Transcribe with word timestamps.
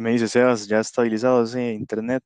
¿Qué 0.00 0.04
me 0.04 0.12
dice 0.12 0.28
Sebas? 0.28 0.66
¿Ya 0.66 0.80
estabilizado 0.80 1.44
ese 1.44 1.74
internet? 1.74 2.24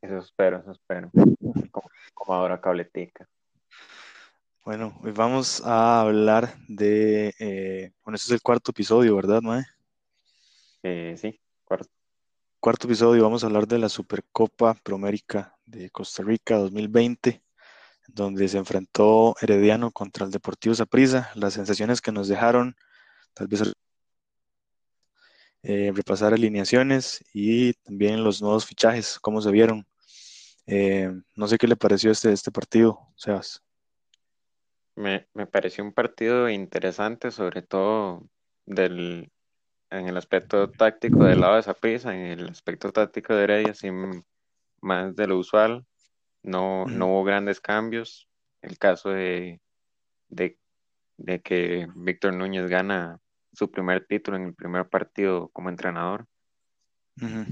Eso 0.00 0.18
espero, 0.18 0.60
eso 0.60 0.70
espero. 0.70 1.10
Como, 1.72 1.88
como 2.14 2.34
ahora 2.34 2.60
cabletica. 2.60 3.28
Bueno, 4.64 4.96
hoy 5.02 5.10
vamos 5.10 5.60
a 5.66 6.02
hablar 6.02 6.54
de, 6.68 7.34
eh, 7.40 7.90
bueno, 8.04 8.14
este 8.14 8.26
es 8.26 8.30
el 8.34 8.42
cuarto 8.42 8.70
episodio, 8.70 9.16
¿verdad, 9.16 9.42
Mae? 9.42 9.64
Eh, 10.84 11.16
sí, 11.18 11.40
cuarto. 11.64 11.90
Cuarto 12.60 12.86
episodio, 12.86 13.24
vamos 13.24 13.42
a 13.42 13.48
hablar 13.48 13.66
de 13.66 13.78
la 13.78 13.88
Supercopa 13.88 14.74
Promérica 14.84 15.56
de 15.66 15.90
Costa 15.90 16.22
Rica 16.22 16.58
2020, 16.58 17.42
donde 18.06 18.46
se 18.46 18.58
enfrentó 18.58 19.34
Herediano 19.40 19.90
contra 19.90 20.26
el 20.26 20.30
Deportivo 20.30 20.76
Saprissa. 20.76 21.28
Las 21.34 21.54
sensaciones 21.54 22.00
que 22.00 22.12
nos 22.12 22.28
dejaron, 22.28 22.76
tal 23.34 23.48
vez 23.48 23.74
eh, 25.62 25.92
repasar 25.94 26.32
alineaciones 26.32 27.24
y 27.32 27.72
también 27.74 28.24
los 28.24 28.42
nuevos 28.42 28.66
fichajes, 28.66 29.18
cómo 29.20 29.40
se 29.40 29.50
vieron. 29.50 29.86
Eh, 30.66 31.10
no 31.34 31.48
sé 31.48 31.58
qué 31.58 31.66
le 31.66 31.76
pareció 31.76 32.10
este, 32.10 32.32
este 32.32 32.50
partido, 32.50 32.98
Sebas. 33.16 33.62
Me, 34.94 35.26
me 35.34 35.46
pareció 35.46 35.82
un 35.82 35.92
partido 35.92 36.48
interesante, 36.48 37.30
sobre 37.30 37.62
todo 37.62 38.28
del, 38.66 39.30
en 39.90 40.08
el 40.08 40.16
aspecto 40.16 40.70
táctico 40.70 41.24
del 41.24 41.40
lado 41.40 41.56
de 41.56 41.62
Saprissa, 41.62 42.14
en 42.14 42.40
el 42.40 42.48
aspecto 42.48 42.92
táctico 42.92 43.34
de 43.34 43.44
Heredia, 43.44 43.74
sí, 43.74 43.88
más 44.80 45.16
de 45.16 45.26
lo 45.26 45.38
usual. 45.38 45.86
No, 46.42 46.84
no 46.86 47.06
hubo 47.06 47.24
grandes 47.24 47.60
cambios. 47.60 48.28
El 48.60 48.76
caso 48.76 49.10
de, 49.10 49.60
de, 50.28 50.58
de 51.16 51.40
que 51.40 51.88
Víctor 51.94 52.34
Núñez 52.34 52.68
gana 52.68 53.21
su 53.52 53.70
primer 53.70 54.06
título 54.06 54.36
en 54.36 54.44
el 54.44 54.54
primer 54.54 54.88
partido 54.88 55.48
como 55.52 55.68
entrenador. 55.68 56.26
Ujú. 57.20 57.44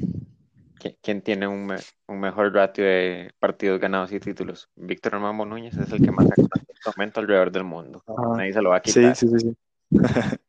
¿Qui- 0.78 0.96
¿Quién 1.02 1.22
tiene 1.22 1.46
un, 1.46 1.66
me- 1.66 1.76
un 2.08 2.20
mejor 2.20 2.52
ratio 2.54 2.84
de 2.84 3.32
partidos 3.38 3.78
ganados 3.80 4.12
y 4.12 4.20
títulos? 4.20 4.70
Víctor 4.76 5.18
Mambo 5.20 5.44
Núñez 5.44 5.76
es 5.76 5.92
el 5.92 6.00
que 6.00 6.10
más 6.10 6.26
en 6.26 6.32
este 6.68 6.90
momento 6.96 7.20
alrededor 7.20 7.52
del 7.52 7.64
mundo. 7.64 8.02
Ajá. 8.06 8.36
Nadie 8.36 8.52
se 8.52 8.62
lo 8.62 8.70
va 8.70 8.76
a 8.76 8.82
Sí, 8.82 8.92
quitar. 8.92 9.16
sí, 9.16 9.28
sí, 9.28 9.38
sí. 9.40 9.56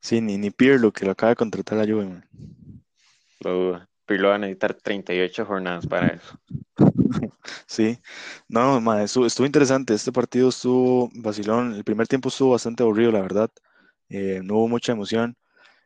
Sí, 0.00 0.20
ni, 0.20 0.38
ni 0.38 0.50
Pirlo, 0.50 0.92
que 0.92 1.04
lo 1.04 1.10
acaba 1.12 1.30
de 1.30 1.36
contratar 1.36 1.78
a 1.78 1.84
Juve, 1.84 2.06
man. 2.06 2.24
Lo 3.40 3.52
duda. 3.52 3.88
Pirlo 4.06 4.28
va 4.28 4.36
a 4.36 4.38
necesitar 4.38 4.74
38 4.74 5.44
jornadas 5.44 5.86
para 5.86 6.12
eso. 6.12 6.38
Sí, 7.66 7.98
no, 8.48 8.80
ma, 8.80 9.02
estuvo, 9.02 9.26
estuvo 9.26 9.46
interesante. 9.46 9.94
Este 9.94 10.12
partido 10.12 10.48
estuvo 10.48 11.10
vacilón. 11.14 11.74
El 11.74 11.84
primer 11.84 12.06
tiempo 12.08 12.28
estuvo 12.28 12.52
bastante 12.52 12.82
aburrido, 12.82 13.12
la 13.12 13.20
verdad. 13.22 13.50
Eh, 14.10 14.40
no 14.44 14.56
hubo 14.56 14.68
mucha 14.68 14.92
emoción, 14.92 15.36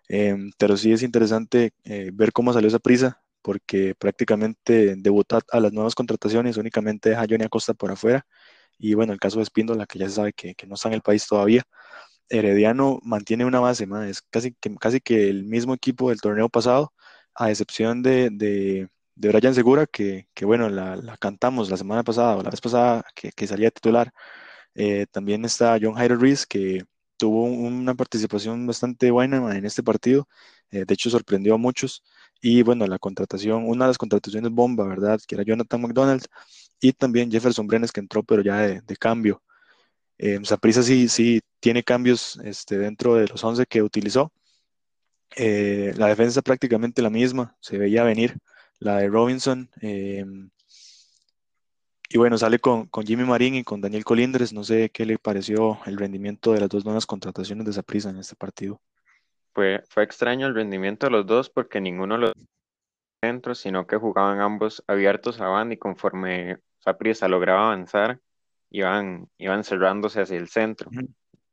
Em, 0.09 0.51
pero 0.59 0.77
sí 0.77 0.93
es 0.93 1.03
interesante 1.03 1.73
eh, 1.85 2.11
ver 2.13 2.33
cómo 2.33 2.53
salió 2.53 2.69
esa 2.69 2.79
prisa, 2.79 3.23
porque 3.43 3.95
prácticamente 3.95 4.97
debuta 4.97 5.41
a 5.51 5.61
las 5.61 5.73
nuevas 5.73 5.95
contrataciones, 5.95 6.57
únicamente 6.57 7.11
deja 7.11 7.23
a 7.23 7.27
Johnny 7.29 7.45
Acosta 7.45 7.75
por 7.75 7.91
afuera. 7.93 8.27
Y 8.79 8.95
bueno, 8.95 9.13
el 9.13 9.21
caso 9.21 9.39
de 9.39 9.45
Espíndola, 9.45 9.87
que 9.87 9.99
ya 9.99 10.09
se 10.09 10.17
sabe 10.17 10.33
que, 10.33 10.55
no 10.67 10.75
está 10.75 10.89
en 10.89 10.95
el 10.95 11.03
país 11.03 11.27
todavía. 11.27 11.63
Herediano 12.29 13.01
mantiene 13.05 13.45
una 13.45 13.61
base, 13.61 13.87
ma, 13.87 14.09
es 14.09 14.23
casi 14.23 14.53
que, 15.01 15.31
el 15.31 15.45
mismo 15.45 15.75
equipo 15.75 16.11
del 16.11 16.21
torneo 16.21 16.49
pasado, 16.49 16.93
a 17.35 17.51
excepción 17.51 18.03
de, 18.03 18.31
de, 18.31 18.89
de 19.15 19.29
Brian 19.29 19.55
Segura, 19.55 19.87
que, 19.87 20.27
bueno, 20.43 20.69
la, 20.69 21.17
cantamos 21.19 21.71
la 21.71 21.77
semana 21.77 22.03
pasada 22.05 22.37
o 22.37 22.43
la 22.43 22.51
vez 22.51 22.61
pasada 22.61 23.05
que, 23.15 23.33
que 23.33 23.47
salía 23.47 23.71
titular. 23.71 24.13
Eh, 24.75 25.07
también 25.13 25.45
está 25.45 25.79
John 25.81 25.97
Hyder 25.97 26.19
Reese, 26.19 26.47
que 26.49 26.85
tuvo 27.25 27.45
una 27.45 27.95
participación 27.95 28.67
bastante 28.67 29.11
buena 29.11 29.57
en 29.57 29.65
este 29.65 29.83
partido. 29.83 30.29
Eh, 30.71 30.85
de 30.85 30.93
hecho, 30.93 31.09
sorprendió 31.09 31.55
a 31.55 31.57
muchos. 31.57 32.03
Y 32.43 32.63
bueno, 32.63 32.87
la 32.87 32.99
contratación, 32.99 33.65
una 33.67 33.87
de 33.87 33.89
las 33.91 33.97
contrataciones 33.99 34.51
bomba, 34.51 34.87
¿verdad? 34.87 35.19
Que 35.27 35.37
era 35.37 35.43
Jonathan 35.43 35.81
McDonald 35.81 36.27
y 36.83 36.93
también 36.93 37.31
Jefferson 37.31 37.67
Brenes, 37.67 37.93
que 37.93 38.01
entró, 38.01 38.23
pero 38.23 38.43
ya 38.43 38.59
de, 38.59 38.97
cambio. 38.99 39.43
Eh, 40.19 40.39
Saprissa 40.45 40.83
sí, 40.83 41.09
sí 41.09 41.41
tiene 41.61 41.83
cambios 41.83 42.39
este, 42.45 42.77
dentro 42.77 43.15
de 43.15 43.27
los 43.27 43.43
11 43.43 43.65
que 43.65 43.83
utilizó. 43.83 44.31
Eh, 45.37 45.95
la 45.97 46.09
defensa 46.09 46.43
prácticamente 46.43 47.01
la 47.01 47.11
misma, 47.11 47.57
se 47.61 47.79
veía 47.79 48.05
venir. 48.05 48.37
La 48.81 48.99
de 48.99 49.09
Robinson. 49.09 49.71
Y 52.09 52.19
bueno, 52.19 52.39
sale 52.39 52.59
con, 52.59 52.87
con 52.87 53.05
Jimmy 53.05 53.25
Marín 53.25 53.55
y 53.55 53.65
con 53.65 53.81
Daniel 53.81 54.05
Colindres. 54.05 54.53
No 54.53 54.63
sé 54.65 54.91
qué 54.91 55.07
le 55.07 55.19
pareció 55.19 55.79
el 55.87 55.97
rendimiento 55.97 56.53
de 56.53 56.61
las 56.61 56.69
dos 56.69 56.85
nuevas 56.85 57.07
contrataciones 57.07 57.67
de 57.67 57.73
Saprissa 57.73 58.11
en 58.11 58.19
este 58.19 58.37
partido. 58.37 58.81
Fue, 59.53 59.83
fue 59.89 60.03
extraño 60.03 60.47
el 60.47 60.55
rendimiento 60.55 61.07
de 61.07 61.13
los 61.13 61.27
dos 61.27 61.49
porque 61.51 61.81
ninguno 61.81 62.19
los 62.19 62.33
centros, 63.23 63.59
sino 63.59 63.87
que 63.87 63.97
jugaban 63.97 64.41
ambos 64.41 64.85
abiertos 64.87 65.41
a 65.41 65.49
banda 65.49 65.75
y 65.75 65.79
conforme 65.79 66.59
Saprissa 66.79 67.29
lograba 67.29 67.67
avanzar, 67.67 68.21
iban, 68.71 69.29
iban 69.39 69.65
cerrándose 69.65 70.21
hacia 70.21 70.37
el 70.37 70.49
centro, 70.49 70.91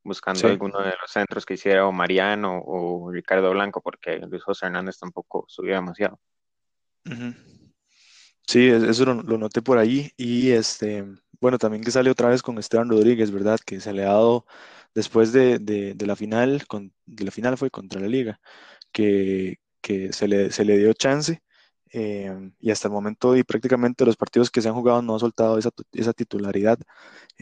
buscando 0.03 0.41
Sí. 0.41 0.47
alguno 0.47 0.79
de 0.79 0.93
los 0.99 1.11
centros 1.11 1.45
que 1.45 1.53
hiciera 1.53 1.87
o 1.87 1.91
Mariano 1.91 2.61
o 2.65 3.11
Ricardo 3.11 3.51
Blanco, 3.51 3.81
porque 3.81 4.17
Luis 4.17 4.43
José 4.43 4.65
Hernández 4.65 4.97
tampoco 4.97 5.45
subía 5.47 5.75
demasiado. 5.75 6.19
Ujú. 7.05 7.33
Sí, 8.47 8.67
es- 8.67 8.83
eso 8.83 9.05
lo, 9.05 9.15
lo 9.23 9.37
noté 9.37 9.61
por 9.61 9.77
ahí. 9.77 10.11
Y 10.17 10.51
este, 10.51 11.05
bueno, 11.39 11.57
también 11.57 11.83
que 11.83 11.91
sale 11.91 12.09
otra 12.09 12.29
vez 12.29 12.41
con 12.41 12.57
Esteban 12.57 12.89
Rodríguez, 12.89 13.31
¿verdad? 13.31 13.59
Que 13.65 13.79
se 13.79 13.93
le 13.93 14.03
ha 14.03 14.07
dado 14.07 14.45
después 14.93 15.31
de, 15.31 15.59
de- 15.59 15.95
la 16.05 16.15
final, 16.15 16.61
de 17.05 17.23
la 17.25 17.31
final 17.31 17.57
fue 17.57 17.69
contra 17.71 17.99
la 18.01 18.07
Liga, 18.07 18.39
que, 18.91 19.59
que 19.81 20.13
se 20.13 20.27
le, 20.27 20.51
se 20.51 20.65
le 20.65 20.77
dio 20.77 20.93
chance. 20.93 21.41
eh, 21.93 22.51
y 22.59 22.71
hasta 22.71 22.87
el 22.89 22.93
momento, 22.93 23.37
y 23.37 23.43
prácticamente 23.43 24.05
los 24.05 24.17
partidos 24.17 24.51
que 24.51 24.61
se 24.61 24.69
han 24.69 24.75
jugado 24.75 25.01
no 25.03 25.15
ha 25.15 25.19
soltado 25.19 25.57
esa, 25.59 25.69
esa 25.93 26.13
titularidad. 26.13 26.79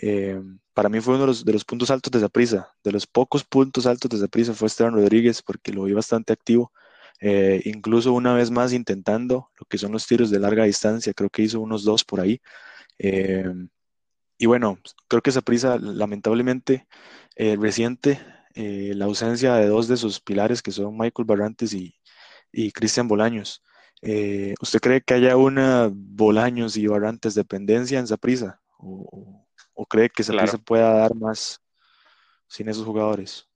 Eh, 0.01 0.41
para 0.73 0.89
mí 0.89 1.01
fue 1.01 1.16
uno 1.16 1.23
de 1.23 1.27
los, 1.27 1.45
de 1.45 1.53
los 1.53 1.66
puntos 1.66 1.91
altos 1.91 2.11
de 2.11 2.19
Saprissa, 2.19 2.69
de 2.83 2.91
los 2.93 3.07
pocos 3.07 3.43
puntos 3.45 3.85
altos 3.87 4.09
de 4.11 4.17
Saprissa 4.19 4.53
fue 4.53 4.67
Esteban 4.67 4.93
Rodríguez, 4.95 5.41
porque 5.43 5.73
lo 5.73 5.83
vi 5.83 5.93
bastante 5.93 6.33
activo. 6.33 6.71
Eh, 7.22 7.62
incluso 7.66 8.13
una 8.13 8.34
vez 8.34 8.52
más 8.52 8.74
intentando 8.74 9.50
lo 9.59 9.66
que 9.68 9.78
son 9.78 9.91
los 9.91 10.07
tiros 10.07 10.30
de 10.31 10.40
larga 10.40 10.63
distancia, 10.66 11.13
creo 11.13 11.30
que 11.30 11.44
hizo 11.44 11.59
unos 11.62 11.84
dos 11.84 12.03
por 12.06 12.22
ahí. 12.22 12.41
Eh, 13.00 13.46
y 14.38 14.46
bueno, 14.46 14.80
creo 15.07 15.22
que 15.22 15.31
Saprissa 15.31 15.78
lamentablemente 15.79 16.88
eh, 17.35 17.58
reciente 17.59 18.19
la 18.56 19.06
ausencia 19.06 19.56
de 19.56 19.68
dos 19.68 19.88
de 19.88 19.96
sus 19.97 20.19
pilares 20.19 20.62
que 20.62 20.72
son 20.72 20.97
Michael 20.97 21.25
Barrantes 21.25 21.74
y, 21.74 21.96
y 22.52 22.72
Cristian 22.74 23.08
Bolaños. 23.08 23.63
¿usted 24.62 24.79
cree 24.81 25.02
que 25.02 25.13
haya 25.13 25.38
una 25.38 25.90
Bolaños 25.94 26.75
y 26.78 26.88
Barrantes 26.88 27.35
dependencia 27.35 28.00
en 28.00 28.08
Saprissa? 28.08 28.62
¿O, 28.78 29.08
o- 29.12 29.47
o 29.74 29.85
cree 29.85 30.09
que 30.09 30.24
Saprissa 30.24 30.58
Claro, 30.58 30.63
pueda 30.66 30.94
dar 30.94 31.16
más 31.16 31.62
sin 32.47 32.69
esos 32.69 32.85
jugadores? 32.85 33.48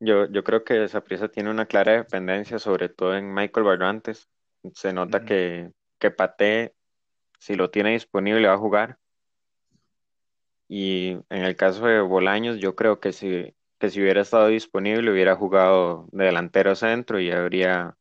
Yo, 0.00 0.26
yo 0.30 0.44
creo 0.44 0.64
que 0.64 0.86
Saprissa 0.88 1.28
tiene 1.28 1.50
una 1.50 1.66
clara 1.66 1.92
dependencia, 1.92 2.58
sobre 2.58 2.88
todo 2.88 3.16
en 3.16 3.32
Michael 3.32 3.64
Barrantes. 3.66 4.28
Se 4.74 4.92
nota 4.92 5.24
que, 5.24 5.70
que 5.98 6.10
Paté, 6.10 6.74
si 7.38 7.54
lo 7.54 7.70
tiene 7.70 7.92
disponible, 7.92 8.48
va 8.48 8.54
a 8.54 8.58
jugar. 8.58 8.98
Y 10.68 11.10
en 11.30 11.44
el 11.44 11.56
caso 11.56 11.86
de 11.86 12.00
Bolaños, 12.00 12.58
yo 12.58 12.74
creo 12.74 12.98
que 12.98 13.12
si, 13.12 13.54
que 13.78 13.90
si 13.90 14.00
hubiera 14.00 14.22
estado 14.22 14.48
disponible, 14.48 15.12
hubiera 15.12 15.36
jugado 15.36 16.08
de 16.10 16.24
delantero 16.24 16.74
centro 16.74 17.20
y 17.20 17.30
habría 17.30 17.96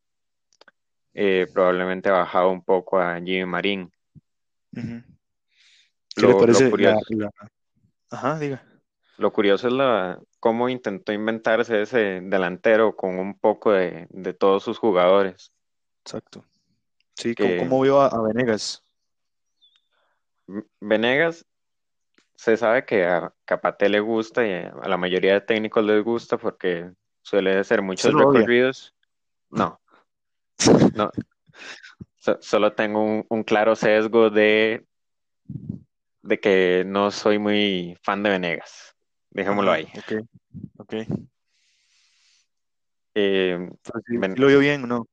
eh, 1.13 1.47
probablemente 1.53 2.09
bajado 2.09 2.50
un 2.50 2.63
poco 2.63 3.00
a 3.00 3.16
Jimmy 3.19 3.45
Marín. 3.45 3.91
ujú. 4.75 5.03
¿Qué 6.16 6.22
le 6.22 6.27
Lo, 6.33 6.39
la, 6.47 6.69
curioso, 6.69 7.06
la- 7.09 7.29
Ajá, 8.09 8.39
diga. 8.39 8.63
lo 9.17 9.31
curioso 9.31 9.67
es 9.67 9.73
la, 9.73 10.19
cómo 10.45 10.69
intentó 10.69 11.11
inventarse 11.11 11.81
ese 11.81 12.21
delantero 12.21 12.95
con 12.95 13.18
un 13.18 13.33
poco 13.33 13.71
de, 13.71 14.06
de 14.12 14.31
todos 14.31 14.62
sus 14.63 14.77
jugadores. 14.77 15.51
Exacto. 16.03 16.45
Sí, 17.15 17.33
¿cómo, 17.33 17.50
Que 17.50 17.57
cómo 17.57 17.81
vio 17.81 18.00
a, 18.00 18.09
a 18.09 18.21
Venegas? 18.21 18.83
Venegas 20.80 21.47
se 22.36 22.57
sabe 22.57 22.86
que 22.86 23.06
a 23.06 23.33
Capate 23.45 23.89
le 23.89 24.00
gusta 24.01 24.45
y 24.45 24.51
a 24.53 24.88
la 24.88 24.97
mayoría 24.97 25.33
de 25.33 25.42
técnicos 25.42 25.83
les 25.83 26.03
gusta 26.03 26.38
porque 26.38 26.91
suele 27.24 27.57
hacer 27.57 27.80
¿Usted 27.80 28.12
muchos 28.12 28.13
recorridos. 28.13 28.94
No, 29.50 29.81
no, 30.94 31.09
so- 32.18 32.38
solo 32.39 32.71
tengo 32.74 33.01
un, 33.01 33.25
un 33.30 33.44
claro 33.44 33.75
sesgo 33.75 34.30
de, 34.30 34.86
de 36.21 36.39
que 36.39 36.83
no 36.86 37.09
soy 37.09 37.39
muy 37.39 37.98
fan 38.03 38.21
de 38.21 38.30
Venegas. 38.30 38.94
Dejémoslo 39.36 39.72
ahí. 39.74 39.86
ok. 40.78 40.94
Eh, 43.18 43.70
sí, 43.84 43.92
sí 44.08 44.18
lo 44.38 44.48
vio 44.48 44.60
bien, 44.60 44.84
¿o 44.86 44.88
¿no? 44.88 45.08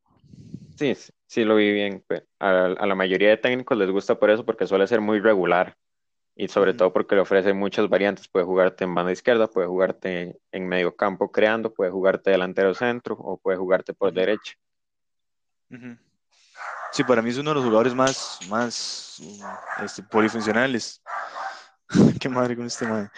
sí, 0.77 0.97
sí, 1.27 1.45
lo 1.45 1.57
vi 1.57 1.73
bien. 1.73 2.05
A, 2.39 2.67
a 2.67 2.87
la 2.87 2.95
mayoría 2.95 3.31
de 3.31 3.37
técnicos 3.37 3.77
les 3.77 3.91
gusta 3.91 4.15
por 4.15 4.31
eso 4.31 4.47
porque 4.47 4.69
suele 4.69 4.87
ser 4.87 5.01
muy 5.01 5.19
regular 5.19 5.77
y 6.37 6.47
sobre 6.47 6.73
todo 6.73 6.93
porque 6.93 7.17
le 7.17 7.23
ofrece 7.23 7.53
muchas 7.53 7.89
variantes. 7.89 8.29
Puede 8.29 8.47
jugarte 8.47 8.85
en 8.85 8.95
banda 8.95 9.11
izquierda, 9.11 9.49
puede 9.49 9.67
jugarte 9.67 10.39
en 10.53 10.69
medio 10.69 10.95
campo 10.95 11.33
creando, 11.33 11.75
puede 11.75 11.91
jugarte 11.91 12.31
delantero 12.31 12.75
centro 12.75 13.17
o 13.19 13.39
puede 13.39 13.59
jugarte 13.59 13.93
por 13.93 14.13
derecha. 14.13 14.55
Sí, 16.93 17.03
para 17.03 17.23
mí 17.23 17.31
es 17.31 17.39
uno 17.39 17.51
de 17.51 17.55
los 17.57 17.65
jugadores 17.65 17.93
más, 17.93 18.39
más 18.49 19.21
este, 19.83 20.05
polifuncionales. 20.05 21.03
Qué 22.21 22.29
madre 22.29 22.55
con 22.55 22.67
este 22.67 22.87
madre. 22.87 23.11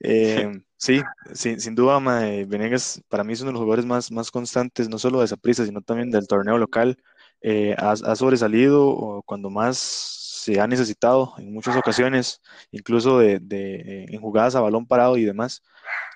Eh, 0.00 0.52
sí, 0.76 1.02
sin, 1.32 1.60
sin 1.60 1.74
duda, 1.74 2.00
mae, 2.00 2.44
Venegas 2.44 3.02
para 3.08 3.24
mí 3.24 3.32
es 3.32 3.40
uno 3.40 3.48
de 3.50 3.52
los 3.54 3.60
jugadores 3.60 3.86
más, 3.86 4.10
más 4.12 4.30
constantes, 4.30 4.88
no 4.88 4.98
solo 4.98 5.20
de 5.20 5.28
Saprissa, 5.28 5.64
sino 5.64 5.80
también 5.82 6.10
del 6.10 6.26
torneo 6.26 6.58
local. 6.58 6.96
Eh, 7.40 7.74
ha, 7.78 7.92
ha 7.92 8.16
sobresalido 8.16 9.22
cuando 9.26 9.50
más 9.50 9.78
se 9.78 10.60
ha 10.60 10.66
necesitado 10.68 11.34
en 11.38 11.52
muchas 11.52 11.76
ocasiones, 11.76 12.40
incluso 12.70 13.18
de, 13.18 13.40
de, 13.40 14.04
en 14.08 14.20
jugadas 14.20 14.54
a 14.54 14.60
balón 14.60 14.86
parado 14.86 15.16
y 15.16 15.24
demás. 15.24 15.62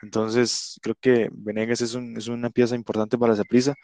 Entonces, 0.03 0.79
creo 0.83 0.95
que 1.01 1.29
Venegas 1.33 1.81
es, 1.81 1.95
un, 1.95 2.17
es 2.17 2.29
una 2.29 2.51
pieza 2.51 2.77
importante 2.77 3.19
para 3.19 3.37
Saprissa 3.37 3.75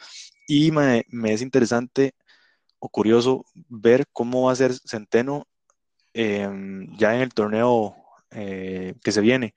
y 0.46 0.70
me, 0.70 1.04
me 1.08 1.32
es 1.32 1.43
interesante 1.43 2.14
o 2.78 2.88
curioso 2.88 3.44
ver 3.69 4.06
cómo 4.12 4.44
va 4.44 4.52
a 4.52 4.56
ser 4.56 4.72
Centeno 4.75 5.46
eh, 6.14 6.48
ya 6.96 7.14
en 7.14 7.22
el 7.22 7.34
torneo 7.34 7.96
eh, 8.31 8.94
que 9.02 9.12
se 9.12 9.20
viene, 9.20 9.54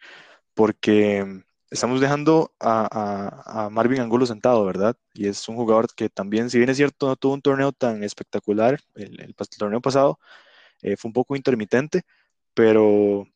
porque 0.54 1.44
estamos 1.72 2.02
dejando 2.02 2.52
a, 2.60 3.70
Marvin 3.72 4.02
Angulo 4.02 4.26
sentado, 4.26 4.66
¿verdad? 4.66 4.96
Y 5.14 5.28
es 5.28 5.48
un 5.48 5.56
jugador 5.56 5.88
que 5.96 6.10
también, 6.10 6.50
si 6.50 6.58
bien 6.58 6.70
es 6.70 6.78
cierto, 6.78 7.08
no 7.08 7.16
tuvo 7.16 7.34
un 7.34 7.42
torneo 7.42 7.72
tan 7.72 8.04
espectacular 8.04 8.80
el, 8.96 9.36
torneo 9.58 9.82
pasado, 9.82 10.20
eh, 10.82 10.98
fue 10.98 11.10
un 11.10 11.14
poco 11.14 11.36
intermitente, 11.36 12.04
pero, 12.54 13.28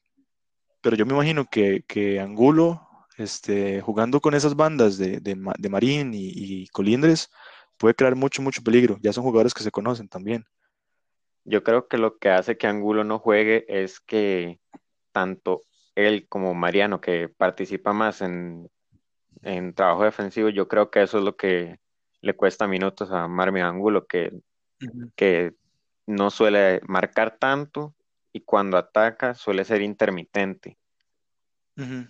pero 0.81 0.95
yo 0.95 1.06
me 1.06 1.13
imagino 1.13 1.45
que, 1.45 2.19
Angulo, 2.21 2.88
este, 3.18 3.81
jugando 3.81 4.19
con 4.19 4.33
esas 4.33 4.56
bandas 4.56 4.98
de, 4.98 5.19
de, 5.19 5.38
de 5.57 5.69
Marín 5.69 6.13
y, 6.13 6.31
y 6.33 6.68
Colindres, 6.68 7.30
puede 7.77 7.95
crear 7.95 8.15
mucho, 8.15 8.42
mucho 8.42 8.63
peligro. 8.63 8.98
Ya 9.01 9.13
son 9.13 9.24
jugadores 9.24 9.54
que 9.54 9.63
se 9.63 9.71
conocen 9.71 10.07
también. 10.07 10.45
Yo 11.45 11.63
creo 11.63 11.88
que 11.88 11.98
lo 11.98 12.18
que 12.18 12.30
hace 12.30 12.57
que 12.57 12.68
Angulo 12.68 13.04
no 13.04 13.19
juegue 13.19 13.65
es 13.68 14.00
que 14.00 14.60
tanto 15.12 15.62
él 15.95 16.27
como 16.27 16.53
Mariano, 16.53 17.01
que 17.01 17.29
participa 17.29 17.93
más 17.93 18.21
en, 18.21 18.69
en 19.41 19.73
trabajo 19.73 20.03
defensivo, 20.03 20.49
yo 20.49 20.67
creo 20.67 20.89
que 20.89 21.01
eso 21.01 21.19
es 21.19 21.23
lo 21.23 21.35
que 21.35 21.79
le 22.21 22.35
cuesta 22.35 22.67
minutos 22.67 23.11
a 23.11 23.27
Marvin 23.27 23.63
Angulo, 23.63 24.05
que, 24.05 24.31
uh 24.81 24.85
-huh. 24.85 25.11
que 25.15 25.53
no 26.05 26.29
suele 26.29 26.81
marcar 26.87 27.37
tanto 27.37 27.93
y 28.31 28.41
cuando 28.41 28.77
ataca 28.77 29.35
suele 29.35 29.63
ser 29.65 29.81
intermitente. 29.81 30.77
Uh 31.77 31.81
-huh. 31.81 32.07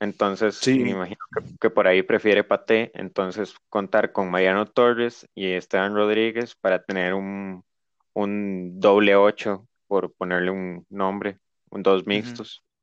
Entonces, 0.00 0.56
sí. 0.56 0.78
me 0.80 0.90
imagino 0.90 1.24
que, 1.34 1.56
que, 1.58 1.70
por 1.70 1.86
ahí 1.86 2.02
prefiere 2.02 2.44
Pate, 2.44 2.90
entonces 2.94 3.54
contar 3.70 4.12
con 4.12 4.30
Mariano 4.30 4.66
Torres 4.66 5.26
y 5.34 5.52
Esteban 5.52 5.94
Rodríguez 5.94 6.56
para 6.56 6.82
tener 6.82 7.14
un, 7.14 7.64
un 8.12 8.80
doble 8.80 9.16
ocho, 9.16 9.66
por 9.86 10.12
ponerle 10.12 10.50
un 10.50 10.84
nombre, 10.90 11.38
un 11.70 11.82
dos 11.82 12.06
mixtos, 12.06 12.58
uh 12.58 12.60
-huh. 12.60 12.73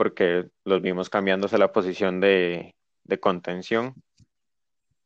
Porque 0.00 0.48
los 0.64 0.80
vimos 0.80 1.10
cambiándose 1.10 1.58
la 1.58 1.72
posición 1.72 2.20
de, 2.20 2.74
de 3.04 3.20
contención, 3.20 3.92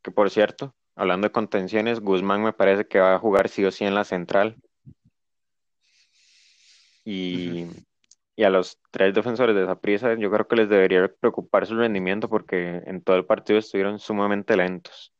que 0.02 0.12
por 0.12 0.30
cierto, 0.30 0.72
hablando 0.94 1.26
de 1.26 1.32
contenciones, 1.32 1.98
Guzmán 1.98 2.44
me 2.44 2.52
parece 2.52 2.86
que 2.86 3.00
va 3.00 3.16
a 3.16 3.18
jugar 3.18 3.48
sí 3.48 3.64
o 3.64 3.72
sí 3.72 3.84
en 3.84 3.96
la 3.96 4.04
central. 4.04 4.54
Y, 7.04 7.64
y 8.36 8.44
a 8.44 8.50
los 8.50 8.78
tres 8.92 9.12
defensores 9.12 9.56
de 9.56 9.64
esa 9.64 9.80
prisa, 9.80 10.14
yo 10.14 10.30
creo 10.30 10.46
que 10.46 10.54
les 10.54 10.68
debería 10.68 11.12
preocupar 11.12 11.66
su 11.66 11.74
rendimiento 11.74 12.28
porque 12.28 12.80
en 12.86 13.02
todo 13.02 13.16
el 13.16 13.26
partido 13.26 13.58
estuvieron 13.58 13.98
sumamente 13.98 14.56
lentos. 14.56 15.12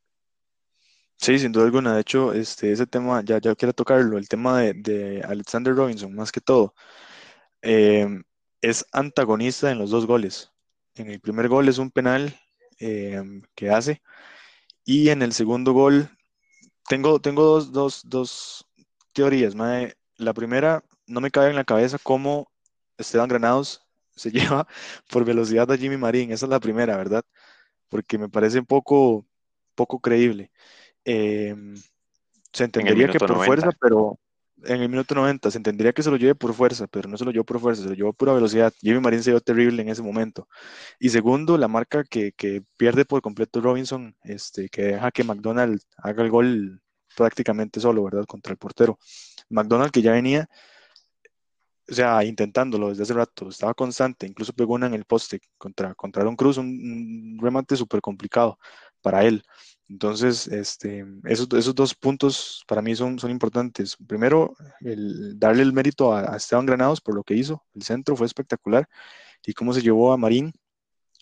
Sí, 1.17 1.37
sin 1.37 1.51
duda 1.51 1.65
alguna. 1.65 1.97
De 1.97 2.03
hecho, 2.03 2.33
este, 2.33 2.71
ese 2.71 2.87
tema, 2.87 3.23
ya, 3.25 3.41
ya 3.41 3.57
quiero 3.57 3.73
tocarlo, 3.73 4.19
el 4.19 4.29
tema 4.29 4.61
de, 4.61 4.75
de 4.75 5.21
Alexander 5.25 5.75
Robinson, 5.75 6.15
más 6.15 6.31
que 6.31 6.41
todo, 6.41 6.77
eh, 7.61 8.07
es 8.65 8.87
antagonista 8.93 9.71
en 9.71 9.79
los 9.79 9.91
dos 9.91 10.07
goles. 10.07 10.51
En 10.95 11.11
el 11.11 11.21
primer 11.21 11.49
gol 11.49 11.69
es 11.69 11.79
un 11.79 11.91
penal 11.91 12.41
eh, 12.81 13.23
que 13.55 13.71
hace 13.71 14.01
y 14.85 15.11
en 15.11 15.23
el 15.23 15.33
segundo 15.33 15.73
gol 15.73 16.09
tengo, 16.89 17.21
tengo 17.21 17.45
dos, 17.45 17.73
dos, 17.73 18.03
dos 18.05 18.67
teorías. 19.13 19.55
Mae. 19.55 19.95
La 20.17 20.33
primera, 20.33 20.83
no 21.07 21.21
me 21.21 21.31
cabe 21.31 21.51
en 21.51 21.57
la 21.57 21.65
cabeza 21.65 21.99
cómo 22.03 22.51
Esteban 22.97 23.29
Granados 23.29 23.83
se 24.17 24.31
lleva 24.31 24.67
por 25.11 25.25
velocidad 25.25 25.71
a 25.71 25.77
Jimmy 25.77 25.99
Marín. 25.99 26.33
Esa 26.33 26.47
es 26.47 26.51
la 26.51 26.61
primera, 26.61 26.97
¿verdad? 26.97 27.25
Porque 27.89 28.17
me 28.17 28.31
parece 28.31 28.61
un 28.61 28.67
poco, 28.67 29.27
poco 29.75 30.01
creíble. 30.01 30.51
Eh, 31.05 31.55
se 32.53 32.65
entendería 32.65 33.09
que 33.09 33.19
por 33.19 33.31
90. 33.31 33.47
fuerza, 33.47 33.79
pero 33.79 34.19
en 34.67 34.83
el 34.83 34.89
minuto 34.89 35.15
90 35.15 35.51
se 35.51 35.59
entendería 35.59 35.93
que 35.93 36.03
se 36.03 36.11
lo 36.11 36.17
lleve 36.17 36.35
por 36.35 36.55
fuerza, 36.55 36.87
pero 36.87 37.09
no 37.09 37.17
se 37.17 37.25
lo 37.25 37.31
llevó 37.31 37.45
por 37.45 37.61
fuerza, 37.61 37.83
se 37.83 37.89
lo 37.89 37.95
llevó 37.95 38.11
a 38.11 38.13
pura 38.13 38.33
velocidad. 38.33 38.73
Jimmy 38.81 39.01
Marín 39.01 39.23
se 39.23 39.31
vio 39.31 39.41
terrible 39.41 39.83
en 39.83 39.89
ese 39.89 40.03
momento. 40.03 40.49
Y 40.99 41.11
segundo, 41.11 41.59
la 41.59 41.69
marca 41.69 42.05
que, 42.05 42.33
que 42.33 42.63
pierde 42.77 43.05
por 43.05 43.23
completo 43.23 43.61
Robinson, 43.61 44.17
este, 44.25 44.69
que 44.69 44.83
deja 44.83 45.11
que 45.11 45.25
McDonald 45.25 45.81
haga 45.99 46.23
el 46.23 46.31
gol 46.31 46.83
prácticamente 47.17 47.81
solo, 47.81 48.05
¿verdad? 48.05 48.25
Contra 48.27 48.53
el 48.53 48.59
portero. 48.59 48.99
McDonald 49.49 49.93
que 49.93 50.03
ya 50.03 50.13
venía, 50.13 50.49
o 51.89 51.93
sea, 51.93 52.25
intentándolo 52.25 52.89
desde 52.89 53.03
hace 53.03 53.15
rato, 53.15 53.49
estaba 53.49 53.75
constante, 53.75 54.27
incluso 54.27 54.53
pegó 54.53 54.75
una 54.75 54.87
en 54.87 54.95
el 54.95 55.05
poste 55.05 55.41
contra, 55.59 55.95
contra 55.95 56.25
Don 56.25 56.37
Cruz, 56.37 56.57
un, 56.59 56.67
un 56.67 57.39
remate 57.41 57.77
súper 57.77 58.01
complicado 58.01 58.59
para 59.03 59.25
él. 59.25 59.45
Entonces, 59.89 60.47
este, 60.49 61.05
esos, 61.25 61.47
esos, 61.53 61.75
dos 61.75 61.95
puntos 61.95 62.65
para 62.67 62.81
mí 62.81 62.97
son, 62.97 63.19
son 63.19 63.31
importantes. 63.31 63.97
Primero, 64.07 64.55
el 64.81 65.39
darle 65.39 65.63
el 65.63 65.73
mérito 65.73 66.15
a, 66.15 66.37
Esteban 66.37 66.67
Granados 66.67 67.01
por 67.01 67.15
lo 67.15 67.23
que 67.23 67.35
hizo. 67.35 67.63
El 67.75 67.83
centro 67.83 68.17
fue 68.17 68.27
espectacular 68.27 68.89
y 69.45 69.53
cómo 69.53 69.73
se 69.75 69.83
llevó 69.83 70.13
a 70.13 70.17
Marín. 70.17 70.53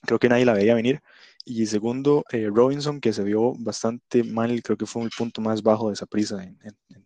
Creo 0.03 0.19
que 0.19 0.29
nadie 0.29 0.45
la 0.45 0.55
veía 0.55 0.75
venir. 0.75 1.01
Y 1.45 1.67
segundo, 1.67 2.25
eh, 2.31 2.49
Robinson, 2.53 3.01
que 3.01 3.13
se 3.13 3.25
vio 3.25 3.53
bastante 3.59 4.23
mal, 4.23 4.63
creo 4.63 4.77
que 4.77 4.87
fue 4.87 5.03
el 5.03 5.11
punto 5.11 5.41
más 5.41 5.63
bajo 5.63 5.89
de 5.89 5.95
esa 5.95 6.07
prisa 6.07 6.43
en 6.45 6.57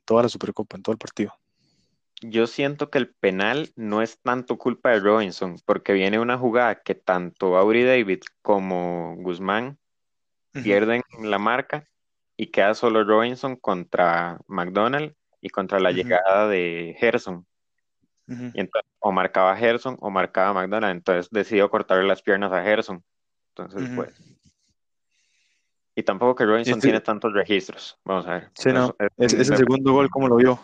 toda 0.05 0.25
la 0.25 0.29
Supercopa, 0.29 0.76
en 0.76 0.82
todo 0.82 0.93
el 0.93 0.99
partido. 0.99 1.32
Yo 2.23 2.47
siento 2.47 2.91
que 2.91 2.99
el 2.99 3.11
penal 3.11 3.73
no 3.76 4.00
es 4.00 4.19
tanto 4.20 4.56
culpa 4.56 4.91
de 4.91 5.00
Robinson, 5.00 5.56
porque 5.67 5.93
viene 5.93 6.19
una 6.19 6.38
jugada 6.38 6.82
que 6.82 6.94
tanto 6.94 7.56
Auri 7.59 7.85
David 7.85 8.20
como 8.41 9.17
Guzmán 9.19 9.79
pierden 10.62 11.02
la 11.20 11.38
marca 11.38 11.84
y 12.36 12.48
queda 12.48 12.75
solo 12.75 13.04
Robinson 13.04 13.56
contra 13.56 14.38
McDonald 14.46 15.14
y 15.40 15.48
contra 15.48 15.80
la 15.80 15.90
uh 15.90 15.92
-huh. 15.92 15.96
llegada 15.96 16.48
de 16.48 16.96
Gerson. 16.98 17.46
Uh 18.28 18.32
-huh. 18.32 18.52
y 18.54 18.60
entonces, 18.60 18.90
o 18.98 19.12
marcaba 19.12 19.56
Gerson 19.56 19.96
o 20.00 20.10
marcaba 20.10 20.52
McDonald, 20.52 20.96
entonces 20.96 21.28
decidió 21.30 21.70
cortarle 21.70 22.06
las 22.06 22.22
piernas 22.22 22.52
a 22.52 22.62
Gerson. 22.62 23.02
Entonces, 23.54 23.90
pues. 23.94 24.12
Y 25.94 26.02
tampoco 26.02 26.34
que 26.34 26.44
Robinson 26.44 26.75
este... 26.75 26.88
tiene 26.88 27.00
tantos 27.00 27.32
registros. 27.32 27.98
Vamos 28.04 28.26
a 28.26 28.34
ver. 28.34 28.50
Sí, 28.54 28.70
no. 28.70 28.94
Es, 29.16 29.32
es, 29.32 29.48
el 29.48 29.56
segundo 29.56 29.92
gol, 29.92 30.10
¿cómo 30.10 30.28
lo 30.28 30.36
vio? 30.36 30.60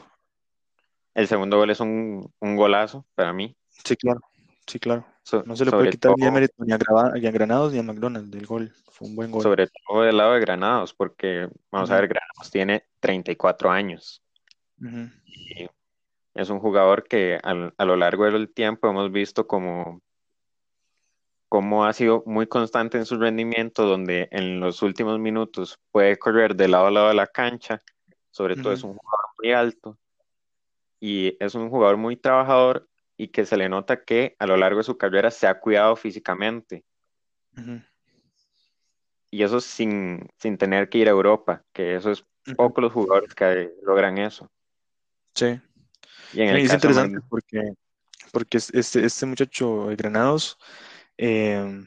El 1.14 1.26
segundo 1.26 1.56
gol 1.56 1.70
es 1.70 1.80
un, 1.80 2.30
un 2.40 2.56
golazo 2.56 3.06
para 3.14 3.32
mí. 3.32 3.56
Sí, 3.84 3.96
claro. 3.96 4.20
Sí, 4.66 4.78
claro. 4.78 5.06
So, 5.24 5.44
no 5.44 5.54
se 5.54 5.64
le 5.64 5.70
puede 5.70 5.90
quitar 5.90 6.14
todo, 6.14 6.24
ni, 6.24 6.30
mérito 6.30 6.64
ni, 6.64 6.72
a 6.72 6.78
ni 7.14 7.26
a 7.26 7.30
Granados 7.30 7.72
ni 7.72 7.78
a 7.78 7.82
McDonald's 7.82 8.30
del 8.30 8.44
gol. 8.44 8.72
Fue 8.90 9.06
un 9.06 9.14
buen 9.14 9.30
gol. 9.30 9.42
Sobre 9.42 9.68
todo 9.68 10.02
del 10.02 10.16
lado 10.16 10.32
de 10.32 10.40
Granados, 10.40 10.92
porque 10.94 11.48
vamos 11.70 11.90
uh 11.90 11.92
-huh. 11.92 11.96
a 11.96 12.00
ver, 12.00 12.08
Granados 12.08 12.50
tiene 12.50 12.84
34 13.00 13.70
años. 13.70 14.22
Uh 14.80 14.84
-huh. 14.84 15.12
Y 15.24 15.68
es 16.34 16.50
un 16.50 16.58
jugador 16.58 17.04
que 17.04 17.38
al, 17.42 17.72
a 17.76 17.84
lo 17.84 17.96
largo 17.96 18.24
del 18.24 18.52
tiempo 18.52 18.88
hemos 18.88 19.12
visto 19.12 19.46
como, 19.46 20.02
como 21.48 21.84
ha 21.84 21.92
sido 21.92 22.24
muy 22.26 22.48
constante 22.48 22.98
en 22.98 23.06
su 23.06 23.16
rendimiento, 23.16 23.86
donde 23.86 24.28
en 24.32 24.58
los 24.58 24.82
últimos 24.82 25.20
minutos 25.20 25.78
puede 25.92 26.18
correr 26.18 26.56
de 26.56 26.66
lado 26.66 26.86
a 26.86 26.90
lado 26.90 27.08
de 27.08 27.14
la 27.14 27.28
cancha. 27.28 27.80
Sobre 28.32 28.54
uh 28.54 28.56
-huh. 28.56 28.62
todo 28.62 28.72
es 28.72 28.82
un 28.82 28.96
jugador 28.96 29.30
muy 29.38 29.52
alto. 29.52 29.98
Y 30.98 31.36
es 31.38 31.54
un 31.54 31.70
jugador 31.70 31.96
muy 31.96 32.16
trabajador 32.16 32.88
y 33.22 33.28
que 33.28 33.46
se 33.46 33.56
le 33.56 33.68
nota 33.68 34.02
que 34.02 34.34
a 34.40 34.46
lo 34.48 34.56
largo 34.56 34.78
de 34.78 34.82
su 34.82 34.98
carrera 34.98 35.30
se 35.30 35.46
ha 35.46 35.60
cuidado 35.60 35.94
físicamente. 35.94 36.84
Uh 37.56 37.60
-huh. 37.60 37.86
Y 39.30 39.44
eso 39.44 39.60
sin, 39.60 40.28
sin 40.38 40.58
tener 40.58 40.88
que 40.88 40.98
ir 40.98 41.06
a 41.06 41.12
Europa, 41.12 41.62
que 41.72 41.94
eso 41.94 42.10
es 42.10 42.22
uh 42.22 42.24
-huh. 42.46 42.56
poco 42.56 42.80
los 42.80 42.92
jugadores 42.92 43.32
que 43.32 43.70
logran 43.84 44.18
eso. 44.18 44.50
Sí. 45.36 45.60
Y 46.32 46.42
en 46.42 46.48
el 46.48 46.56
es 46.56 46.72
interesante 46.72 47.20
porque, 47.28 47.62
porque 48.32 48.58
este, 48.58 49.04
este 49.04 49.26
muchacho 49.26 49.86
de 49.86 49.94
Granados 49.94 50.58
eh, 51.16 51.86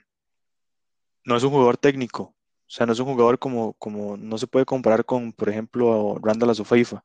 no 1.25 1.35
es 1.35 1.43
un 1.43 1.49
jugador 1.49 1.75
técnico. 1.75 2.23
O 2.23 2.71
sea, 2.75 2.85
no 2.85 2.93
es 2.93 2.99
un 2.99 3.07
jugador 3.07 3.39
como, 3.39 3.73
como 3.73 4.15
no 4.15 4.37
se 4.37 4.47
puede 4.47 4.65
comparar 4.65 5.03
con, 5.03 5.33
por 5.33 5.49
ejemplo, 5.49 6.17
Randall 6.23 6.51
Azufeifa 6.51 7.03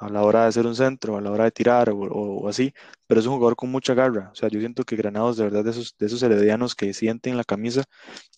a 0.00 0.08
la 0.08 0.22
hora 0.22 0.42
de 0.42 0.48
hacer 0.48 0.66
un 0.66 0.74
centro, 0.74 1.16
a 1.18 1.20
la 1.20 1.30
hora 1.30 1.44
de 1.44 1.50
tirar 1.52 1.90
o, 1.92 2.48
así, 2.48 2.72
pero 3.06 3.20
es 3.20 3.26
un 3.26 3.34
jugador 3.34 3.56
con 3.56 3.70
mucha 3.70 3.94
garra. 3.94 4.30
O 4.32 4.34
sea, 4.34 4.48
yo 4.48 4.58
siento 4.60 4.84
que 4.84 4.96
Granados 4.96 5.36
de 5.36 5.44
verdad 5.44 5.64
de 5.64 5.70
esos, 5.70 5.94
de 5.98 6.06
esos 6.06 6.22
heredianos 6.22 6.74
que 6.74 6.92
sienten 6.94 7.36
la 7.36 7.44
camisa 7.44 7.84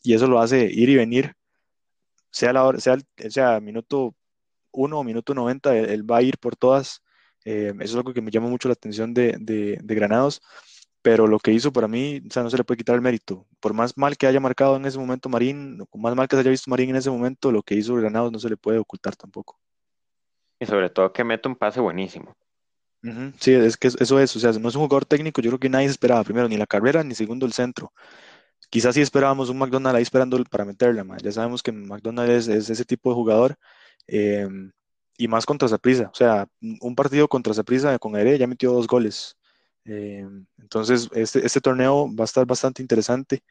y 0.03 0.15
eso 0.15 0.27
lo 0.29 0.41
hace 0.41 0.65
ir 0.73 0.89
y 0.91 0.97
venir, 0.97 1.35
sea 2.31 2.53
la 2.53 2.65
hora, 2.65 2.81
sea, 2.81 2.99
sea 3.31 3.61
minuto 3.61 4.15
1 4.73 4.99
o 4.99 5.05
minuto 5.05 5.35
90, 5.35 5.77
él, 5.77 6.11
va 6.11 6.19
a 6.19 6.23
ir 6.23 6.39
por 6.39 6.57
todas. 6.57 7.03
Eh, 7.45 7.73
eso 7.81 7.85
es 7.85 7.97
algo 7.97 8.15
que 8.15 8.23
me 8.23 8.31
llama 8.31 8.49
mucho 8.49 8.69
la 8.69 8.75
atención 8.75 9.15
de, 9.15 9.37
de, 9.41 9.79
de, 9.83 9.95
Granados, 9.95 10.43
pero 11.03 11.27
lo 11.27 11.39
que 11.41 11.53
hizo 11.53 11.73
para 11.73 11.89
mí, 11.89 12.23
o 12.29 12.33
sea, 12.33 12.43
no 12.43 12.51
se 12.51 12.57
le 12.59 12.65
puede 12.65 12.79
quitar 12.79 12.97
el 12.97 13.03
mérito. 13.03 13.47
Por 13.61 13.75
más 13.75 13.97
mal 13.99 14.17
que 14.17 14.27
haya 14.27 14.41
marcado 14.41 14.77
en 14.77 14.87
ese 14.87 14.99
momento 14.99 15.29
Marín, 15.29 15.79
más 15.95 16.15
mal 16.17 16.29
que 16.29 16.37
se 16.37 16.41
haya 16.41 16.51
visto 16.51 16.71
Marín 16.71 16.91
en 16.91 16.97
ese 16.97 17.11
momento, 17.11 17.53
lo 17.53 17.63
que 17.63 17.75
hizo 17.75 17.95
Granados 17.97 18.33
no 18.33 18.39
se 18.39 18.49
le 18.49 18.57
puede 18.57 18.79
ocultar 18.79 19.17
tampoco. 19.17 19.59
Y 20.63 20.67
sobre 20.67 20.91
todo 20.91 21.13
que 21.13 21.25
mete 21.25 21.49
un 21.49 21.57
pase 21.57 21.81
buenísimo. 21.81 22.37
Sí, 23.41 23.53
es 23.53 23.77
que 23.77 23.89
eso 23.89 24.21
es, 24.21 24.37
o 24.37 24.39
sea, 24.39 24.53
no 24.53 24.69
es 24.69 24.77
un 24.77 24.83
jugador 24.83 25.05
técnico, 25.05 25.41
yo 25.43 25.51
creo 25.51 25.59
que 25.59 25.69
nadie 25.69 25.87
esperaba 25.87 26.23
primero 26.23 26.49
ni 26.49 26.57
la 26.57 26.69
carrera 26.69 27.03
ni 27.03 27.17
segundo 27.17 27.47
el 27.47 27.53
centro. 27.53 27.93
Quizás 28.71 28.95
sí 28.95 29.01
esperábamos 29.01 29.49
un 29.49 29.59
McDonald 29.59 29.97
ahí 29.97 30.03
esperando 30.03 30.41
para 30.45 30.65
meterla, 30.65 31.05
ya 31.21 31.33
sabemos 31.33 31.65
que 31.65 31.73
McDonald 31.73 32.31
es, 32.31 32.47
ese 32.47 32.85
tipo 32.85 33.11
de 33.11 33.17
jugador 33.17 33.57
em, 34.07 34.71
y 35.19 35.27
más 35.27 35.47
contra 35.47 35.67
Zaprisa, 35.67 36.11
o 36.13 36.15
sea, 36.15 36.47
un 36.61 36.95
partido 36.95 37.27
contra 37.27 37.55
Zaprisa 37.55 37.99
con 37.99 38.15
Aire 38.15 38.39
ya 38.39 38.47
metió 38.47 38.73
dos 38.73 38.87
goles. 38.87 39.37
Em, 39.85 40.47
entonces, 40.59 41.09
este, 41.13 41.45
este 41.45 41.61
torneo 41.61 42.07
va 42.15 42.23
a 42.23 42.27
estar 42.27 42.47
bastante 42.47 42.83
interesante. 42.83 43.43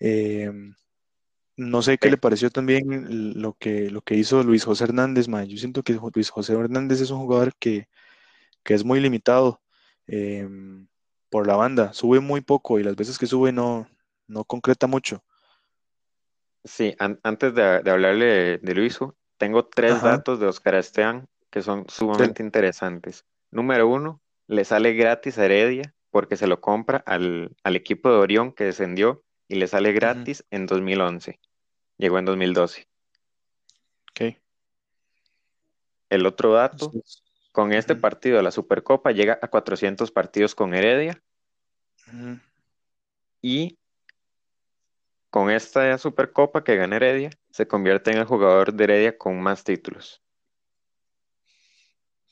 Em, 0.00 0.74
no 1.60 1.82
sé 1.82 1.98
qué 1.98 2.10
le 2.10 2.16
pareció 2.16 2.50
también 2.50 3.40
lo 3.40 3.54
que, 3.54 3.90
lo 3.90 4.02
que 4.02 4.14
hizo 4.16 4.42
Luis 4.42 4.64
José 4.64 4.84
Hernández, 4.84 5.26
yo 5.26 5.56
siento 5.58 5.82
que 5.82 5.98
Luis 6.14 6.30
José 6.30 6.54
Hernández 6.54 7.00
es 7.00 7.10
un 7.10 7.20
jugador 7.20 7.54
que 7.58 7.88
que 8.62 8.74
es 8.74 8.84
muy 8.84 9.00
limitado 9.00 9.60
em, 10.06 10.86
por 11.28 11.46
la 11.46 11.56
banda. 11.56 11.92
Sube 11.92 12.20
muy 12.20 12.40
poco 12.40 12.78
y 12.78 12.84
las 12.84 12.96
veces 12.96 13.18
que 13.18 13.26
sube 13.26 13.52
no, 13.52 13.88
no 14.26 14.44
concreta 14.44 14.86
mucho. 14.86 15.22
Sí, 16.64 16.94
antes 16.98 17.54
de, 17.54 17.62
hablarle 17.90 18.58
de, 18.58 18.74
Luiso, 18.74 19.16
tengo 19.38 19.64
tres 19.64 20.02
datos 20.02 20.40
de 20.40 20.46
Oscar 20.46 20.74
Esteban 20.74 21.26
que 21.50 21.62
son 21.62 21.86
sumamente 21.88 22.42
interesantes. 22.42 23.24
Número 23.50 23.88
uno, 23.88 24.20
le 24.46 24.64
sale 24.64 24.92
gratis 24.92 25.38
a 25.38 25.46
Heredia 25.46 25.94
porque 26.10 26.36
se 26.36 26.46
lo 26.46 26.60
compra 26.60 27.02
al, 27.06 27.56
equipo 27.64 28.10
de 28.10 28.18
Orión 28.18 28.52
que 28.52 28.64
descendió 28.64 29.22
y 29.48 29.54
le 29.54 29.68
sale 29.68 29.92
gratis 29.92 30.44
en 30.50 30.66
2011. 30.66 31.40
Llegó 32.00 32.18
en 32.18 32.24
2012. 32.24 32.88
Ok. 34.10 34.36
El 36.08 36.24
otro 36.24 36.54
dato 36.54 36.90
con 37.52 37.74
este 37.74 37.94
partido 37.94 38.38
de 38.38 38.42
la 38.42 38.50
Supercopa 38.50 39.12
llega 39.12 39.38
a 39.42 39.48
400 39.48 40.10
partidos 40.10 40.54
con 40.54 40.72
Heredia. 40.72 41.22
Y 43.42 43.78
con 45.28 45.50
esta 45.50 45.98
Supercopa 45.98 46.64
que 46.64 46.76
gana 46.76 46.96
Heredia, 46.96 47.30
se 47.50 47.68
convierte 47.68 48.10
en 48.10 48.16
el 48.16 48.24
jugador 48.24 48.72
de 48.72 48.84
Heredia 48.84 49.18
con 49.18 49.38
más 49.38 49.62
títulos. 49.62 50.22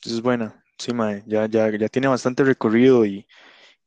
Es 0.03 0.19
buena, 0.19 0.63
sí, 0.79 0.93
mae. 0.93 1.21
Ya, 1.27 1.45
ya, 1.45 1.69
ya 1.77 1.89
tiene 1.89 2.07
bastante 2.07 2.43
recorrido 2.43 3.05
y, 3.05 3.27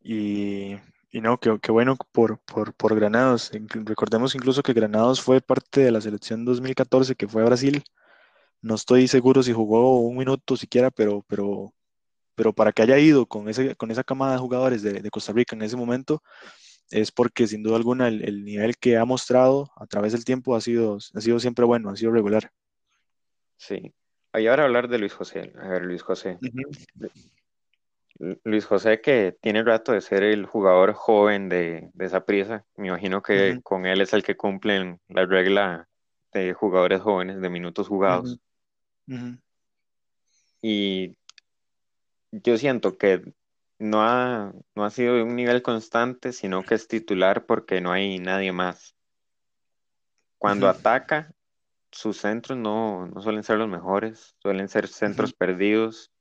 y, 0.01 0.77
no, 1.21 1.39
qué, 1.39 1.73
bueno 1.73 1.97
por, 2.13 2.39
por, 2.41 2.73
por 2.75 2.95
Granados. 2.95 3.51
Recordemos 3.85 4.35
incluso 4.35 4.63
que 4.63 4.73
Granados 4.73 5.21
fue 5.21 5.41
parte 5.41 5.83
de 5.83 5.91
la 5.91 6.01
selección 6.01 6.45
2014 6.45 7.15
que 7.15 7.29
fue 7.29 7.43
a 7.43 7.47
Brasil 7.47 7.85
no 8.63 8.77
estoy 8.77 9.09
seguro 9.09 9.43
si 9.43 9.53
jugó 9.53 10.01
un 10.01 10.17
minuto 10.17 10.57
siquiera, 10.57 10.91
pero, 10.91 11.25
pero, 11.29 11.75
pero 12.37 12.53
para 12.53 12.73
que 12.73 12.83
haya 12.83 12.97
ido 12.97 13.27
con, 13.27 13.49
ese, 13.49 13.75
con 13.75 13.91
esa 13.91 14.05
camada 14.05 14.33
de 14.33 14.39
jugadores 14.39 14.83
de, 14.83 15.11
Costa 15.11 15.33
Rica 15.33 15.57
en 15.57 15.63
ese 15.63 15.77
momento, 15.77 16.23
es 16.91 17.11
porque 17.11 17.47
sin 17.49 17.63
duda 17.65 17.77
alguna 17.77 18.07
el, 18.07 18.45
nivel 18.45 18.77
que 18.77 18.97
ha 18.97 19.05
mostrado 19.05 19.71
a 19.77 19.87
través 19.87 20.13
del 20.13 20.25
tiempo 20.25 20.55
ha 20.55 20.61
sido, 20.61 20.99
ha 21.13 21.21
sido 21.21 21.41
siempre 21.41 21.65
bueno, 21.65 21.91
ha 21.91 21.97
sido 21.97 22.13
regular. 22.13 22.53
Sí. 23.57 23.93
Y 24.35 24.47
ahora 24.47 24.65
hablar 24.65 24.89
de 24.89 24.99
Luis 24.99 25.13
José. 25.13 25.53
A 25.61 25.69
ver, 25.69 25.83
Luis 25.83 26.03
José. 26.03 26.39
Luis 28.19 28.65
José 28.67 29.01
que 29.01 29.37
tiene 29.41 29.63
rato 29.63 29.93
de 29.93 30.01
ser 30.01 30.23
el 30.23 30.47
jugador 30.47 30.93
joven 30.93 31.49
de, 31.49 31.91
esa 31.99 32.25
prisa. 32.25 32.65
Me 32.77 32.89
imagino 32.89 33.23
que 33.23 33.61
con 33.63 33.87
él 33.87 34.01
es 34.01 34.13
el 34.13 34.23
que 34.23 34.37
cumplen 34.37 35.01
la 35.09 35.27
regla 35.27 35.89
de 36.33 36.53
jugadores 36.53 37.01
jóvenes, 37.01 37.41
de 37.41 37.49
minutos 37.49 37.89
jugados. 37.89 38.39
Y 40.61 41.17
yo 42.31 42.57
siento 42.57 42.97
que 42.97 43.35
no 43.79 44.03
ha, 44.03 44.53
no 44.75 44.85
ha 44.85 44.91
sido 44.91 45.17
de 45.17 45.23
un 45.23 45.35
nivel 45.35 45.63
constante, 45.63 46.33
sino 46.33 46.63
que 46.63 46.75
es 46.75 46.87
titular 46.87 47.45
porque 47.47 47.81
no 47.81 47.91
hay 47.91 48.19
nadie 48.19 48.53
más. 48.53 48.95
Cuando 50.39 50.69
ataca, 50.69 51.33
sus 51.91 52.19
centros 52.19 52.59
no, 52.59 53.11
suelen 53.21 53.43
ser 53.43 53.59
los 53.59 53.69
mejores, 53.69 54.37
suelen 54.41 54.69
ser 54.69 54.89
centros 54.89 55.33
perdidos 55.33 56.12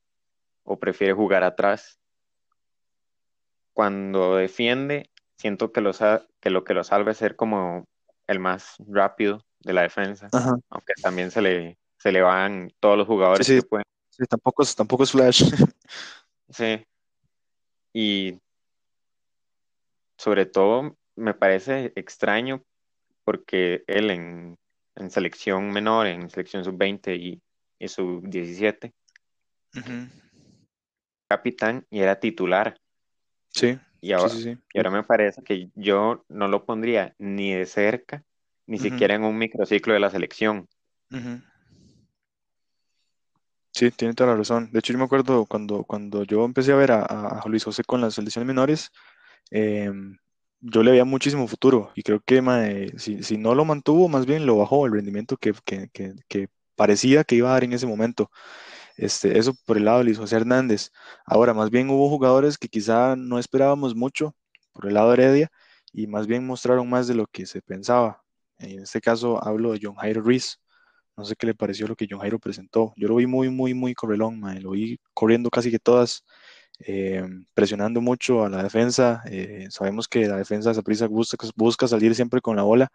o 0.64 0.78
prefiere 0.78 1.12
jugar 1.12 1.44
atrás. 1.44 1.98
Cuando 3.72 4.36
defiende, 4.36 5.10
siento 5.36 5.72
que 5.72 5.80
lo, 5.80 5.92
que 6.40 6.50
lo 6.50 6.64
que 6.64 6.74
lo 6.74 6.84
salva 6.84 7.12
es 7.12 7.18
ser 7.18 7.36
como 7.36 7.84
el 8.26 8.38
más 8.38 8.76
rápido 8.86 9.44
de 9.60 9.72
la 9.72 9.82
defensa, 9.82 10.28
aunque 10.68 10.92
también 11.00 11.30
se 11.30 11.42
le, 11.42 11.78
se 11.98 12.12
le 12.12 12.20
van 12.20 12.72
todos 12.80 12.98
los 12.98 13.06
jugadores 13.06 13.46
sí, 13.46 13.56
que 13.56 13.62
pueden. 13.62 13.84
Sí, 14.10 14.24
tampoco 14.28 14.64
tampoco 14.76 15.04
es 15.04 15.12
Flash. 15.12 15.42
sí. 16.50 16.84
Y 17.92 18.38
sobre 20.16 20.46
todo 20.46 20.96
me 21.16 21.34
parece 21.34 21.92
extraño 21.96 22.62
porque 23.24 23.84
él 23.86 24.10
en, 24.10 24.58
selección 25.10 25.70
menor, 25.70 26.06
en 26.06 26.30
selección 26.30 26.64
sub-20 26.64 27.16
y, 27.18 27.88
sub-17, 27.88 28.92
capitán 31.32 31.86
y 31.90 32.00
era 32.00 32.20
titular. 32.20 32.78
Sí. 33.48 33.78
Y 34.02 34.12
ahora, 34.12 34.34
y 34.34 34.78
ahora 34.78 34.90
me 34.90 35.02
parece 35.02 35.42
que 35.42 35.70
yo 35.74 36.24
no 36.28 36.48
lo 36.48 36.64
pondría 36.66 37.14
ni 37.18 37.54
de 37.54 37.66
cerca, 37.66 38.22
ni 38.66 38.78
siquiera 38.78 39.14
en 39.14 39.24
un 39.24 39.38
microciclo 39.38 39.94
de 39.94 40.00
la 40.00 40.10
selección. 40.10 40.68
Sí, 43.72 43.90
tiene 43.92 44.12
toda 44.14 44.30
la 44.30 44.36
razón. 44.36 44.70
De 44.72 44.80
hecho, 44.80 44.92
yo 44.92 44.98
me 44.98 45.04
acuerdo 45.04 45.46
cuando, 45.46 45.84
cuando 45.84 46.24
yo 46.24 46.44
empecé 46.44 46.72
a 46.72 46.76
ver 46.76 46.92
a, 46.92 47.40
Luis 47.46 47.64
José 47.64 47.82
con 47.84 48.00
las 48.00 48.14
selecciones 48.14 48.46
menores, 48.46 48.90
em, 49.50 50.18
yo 50.60 50.82
le 50.82 50.90
veía 50.90 51.04
muchísimo 51.04 51.48
futuro 51.48 51.92
y 51.94 52.02
creo 52.02 52.20
que 52.20 52.92
si, 52.98 53.38
no 53.38 53.54
lo 53.54 53.64
mantuvo, 53.64 54.08
más 54.08 54.26
bien 54.26 54.44
lo 54.46 54.58
bajó 54.58 54.84
el 54.86 54.92
rendimiento 54.92 55.36
que, 55.38 55.54
parecía 56.74 57.24
que 57.24 57.36
iba 57.36 57.48
a 57.48 57.52
dar 57.52 57.64
en 57.64 57.72
ese 57.72 57.86
momento. 57.86 58.30
Este, 58.96 59.38
eso 59.38 59.54
por 59.66 59.76
el 59.76 59.84
lado 59.84 59.98
de 59.98 60.04
Luis 60.04 60.18
José 60.18 60.36
Hernández. 60.36 60.90
Ahora, 61.24 61.54
más 61.54 61.70
bien 61.70 61.90
hubo 61.90 62.08
jugadores 62.08 62.58
que 62.58 62.68
quizá 62.68 63.16
no 63.16 63.38
esperábamos 63.38 63.94
mucho 63.94 64.34
por 64.72 64.86
el 64.86 64.94
lado 64.94 65.08
de 65.08 65.14
Heredia 65.14 65.52
y 65.92 66.06
más 66.06 66.26
bien 66.26 66.46
mostraron 66.46 66.88
más 66.88 67.06
de 67.06 67.14
lo 67.14 67.26
que 67.26 67.46
se 67.46 67.62
pensaba. 67.62 68.22
En 68.58 68.82
este 68.82 69.00
caso 69.00 69.42
hablo 69.42 69.72
de 69.72 69.80
John 69.82 69.96
Jairo 69.96 70.22
Ruiz. 70.22 70.58
No 71.16 71.24
sé 71.24 71.36
qué 71.36 71.46
le 71.46 71.54
pareció 71.54 71.86
lo 71.86 71.96
que 71.96 72.06
John 72.08 72.20
Jairo 72.20 72.38
presentó. 72.38 72.94
Yo 72.96 73.08
lo 73.08 73.16
vi 73.16 73.26
muy, 73.26 73.50
muy, 73.50 73.74
muy 73.74 73.94
correlón, 73.94 74.40
lo 74.62 74.70
vi 74.70 74.98
corriendo 75.12 75.50
casi 75.50 75.70
que 75.70 75.78
todas, 75.78 76.24
eh, 76.78 77.22
presionando 77.54 78.00
mucho 78.00 78.44
a 78.44 78.48
la 78.48 78.62
defensa. 78.62 79.22
Eh, 79.30 79.66
sabemos 79.70 80.08
que 80.08 80.26
la 80.26 80.36
defensa 80.36 80.70
de 80.70 80.74
Saprissa 80.74 81.06
busca, 81.06 81.46
busca 81.54 81.86
salir 81.86 82.14
siempre 82.14 82.40
con 82.40 82.56
la 82.56 82.62
bola 82.62 82.90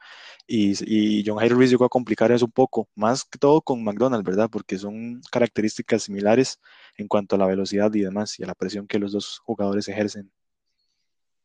y, 0.46 0.74
y, 0.86 1.24
John 1.26 1.38
Jairo 1.38 1.56
Ruiz 1.56 1.70
llegó 1.70 1.86
a 1.86 1.90
complicar 1.90 2.32
eso 2.32 2.46
un 2.46 2.52
poco, 2.52 2.90
más 2.96 3.24
que 3.24 3.38
todo 3.38 3.62
con 3.62 3.84
McDonald's, 3.84 4.26
¿verdad? 4.26 4.50
Porque 4.50 4.78
son 4.78 5.22
características 5.32 6.04
similares 6.04 6.60
en 6.98 7.08
cuanto 7.08 7.36
a 7.36 7.40
la 7.40 7.46
velocidad 7.46 7.94
y 7.94 8.02
demás 8.02 8.40
y 8.40 8.44
a 8.44 8.48
la 8.48 8.56
presión 8.56 8.88
que 8.88 9.00
los 9.00 9.12
dos 9.12 9.40
jugadores 9.40 9.88
ejercen. 9.88 10.32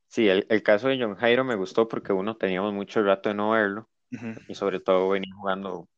Sí, 0.09 0.29
el, 0.29 0.47
el 0.51 0.63
caso 0.63 0.89
de 0.89 0.99
John 1.01 1.15
Jairo 1.15 1.45
me 1.45 1.55
gustó 1.55 1.89
porque 1.89 2.13
uno 2.13 2.37
teníamos 2.37 2.73
mucho 2.75 3.03
rato 3.03 3.29
de 3.29 3.35
no 3.35 3.51
verlo 3.51 3.89
y 4.47 4.55
sobre 4.55 4.79
todo 4.79 5.09
venía 5.09 5.35
jugando 5.35 5.89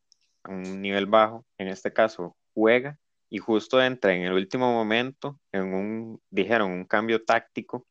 a 0.44 0.50
un 0.50 0.80
nivel 0.80 1.06
bajo, 1.06 1.44
en 1.58 1.66
este 1.66 1.92
caso 1.92 2.36
juega 2.54 2.96
y 3.34 3.38
justo 3.38 3.82
entra 3.82 4.14
en 4.14 4.22
el 4.22 4.32
último 4.32 4.72
momento 4.72 5.40
en 5.50 5.74
un, 5.74 6.22
dijeron, 6.30 6.70
un 6.70 6.84
cambio 6.84 7.24
táctico, 7.24 7.84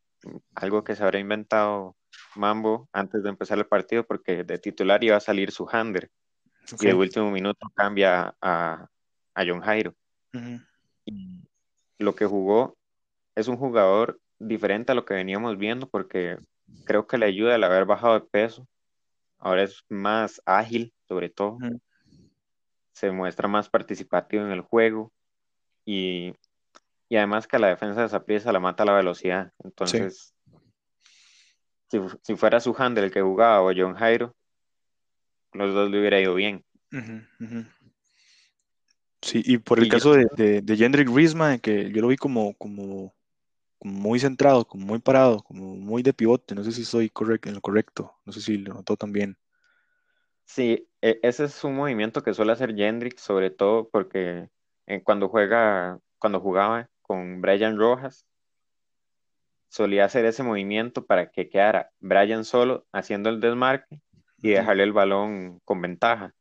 algo 0.55 0.85
que 0.85 0.95
se 0.95 1.03
habrá 1.03 1.19
inventado 1.19 1.97
Mambo 2.35 2.87
antes 2.93 3.23
de 3.23 3.29
empezar 3.29 3.57
el 3.57 3.65
partido 3.65 4.05
porque 4.05 4.45
de 4.45 4.57
titular 4.57 5.03
iba 5.03 5.17
a 5.17 5.19
salir 5.19 5.51
su 5.51 5.67
hander 5.69 6.09
y 6.79 6.85
de 6.85 6.93
último 6.93 7.29
minuto 7.29 7.67
cambia 7.75 8.33
a, 8.39 8.87
a 9.35 9.45
John 9.45 9.59
Jairo. 9.59 9.93
y 11.03 11.43
lo 11.99 12.15
que 12.15 12.25
jugó 12.25 12.77
es 13.35 13.49
un 13.49 13.57
jugador 13.57 14.21
diferente 14.39 14.93
a 14.93 14.95
lo 14.95 15.03
que 15.03 15.13
veníamos 15.13 15.57
viendo 15.57 15.89
porque 15.89 16.37
creo 16.85 17.05
que 17.05 17.17
le 17.17 17.25
ayuda 17.25 17.55
el 17.55 17.65
haber 17.65 17.83
bajado 17.83 18.13
de 18.13 18.25
peso. 18.25 18.65
Ahora 19.39 19.63
es 19.63 19.83
más 19.89 20.41
ágil, 20.45 20.93
sobre 21.05 21.27
todo. 21.27 21.57
Se 22.93 23.11
muestra 23.11 23.49
más 23.49 23.67
participativo 23.67 24.45
en 24.45 24.51
el 24.51 24.61
juego 24.61 25.11
y, 25.85 26.33
además 27.11 27.47
que 27.47 27.59
la 27.59 27.67
defensa 27.67 28.01
de 28.01 28.07
esa 28.07 28.25
pieza 28.25 28.51
la 28.51 28.59
mata 28.59 28.85
la 28.85 28.93
velocidad. 28.93 29.51
Entonces, 29.63 30.33
si, 32.23 32.35
fuera 32.35 32.59
su 32.59 32.75
handle 32.77 33.05
el 33.05 33.11
que 33.11 33.21
jugaba 33.21 33.61
o 33.61 33.71
John 33.75 33.95
Jairo, 33.95 34.35
los 35.53 35.73
dos 35.73 35.91
le 35.91 35.99
hubiera 35.99 36.19
ido 36.19 36.33
bien. 36.33 36.65
Sí, 39.21 39.41
y 39.45 39.57
por 39.57 39.79
el 39.79 39.85
Y 39.85 39.89
yo, 39.89 39.97
caso 39.97 40.13
de, 40.13 40.27
de, 40.35 40.61
de 40.61 40.77
Jendrik 40.77 41.09
Risma, 41.09 41.57
que 41.57 41.91
yo 41.91 42.01
lo 42.01 42.07
vi 42.09 42.17
como, 42.17 42.53
como, 42.55 43.13
como 43.79 43.93
muy 43.93 44.19
centrado, 44.19 44.65
como 44.65 44.85
muy 44.85 44.99
parado, 44.99 45.41
como 45.43 45.75
muy 45.75 46.03
de 46.03 46.13
pivote, 46.13 46.55
no 46.55 46.63
sé 46.63 46.71
si 46.71 46.81
estoy 46.81 47.09
correct, 47.09 47.45
en 47.45 47.53
lo 47.53 47.61
correcto, 47.61 48.13
no 48.25 48.33
sé 48.33 48.41
si 48.41 48.57
lo 48.57 48.73
notó 48.73 48.97
también. 48.97 49.37
sí, 50.45 50.87
e- 51.01 51.19
ese 51.23 51.45
es 51.45 51.63
un 51.63 51.75
movimiento 51.75 52.21
que 52.23 52.33
suele 52.33 52.51
hacer 52.51 52.75
Jendrik, 52.75 53.17
sobre 53.17 53.49
todo 53.49 53.89
porque 53.89 54.49
eh, 54.87 55.03
cuando 55.03 55.29
juega, 55.29 55.99
cuando 56.19 56.39
jugaba 56.41 56.89
con 57.01 57.41
Brian 57.41 57.77
Rojas, 57.77 58.27
solía 59.69 60.05
hacer 60.05 60.25
ese 60.25 60.43
movimiento 60.43 61.05
para 61.05 61.31
que 61.31 61.49
quedara 61.49 61.91
Brian 61.99 62.45
solo 62.45 62.85
haciendo 62.91 63.29
el 63.29 63.39
desmarque 63.41 63.99
y 64.41 64.51
dejarle 64.51 64.83
el 64.83 64.93
balón 64.93 65.59
con 65.65 65.81
ventaja. 65.81 66.33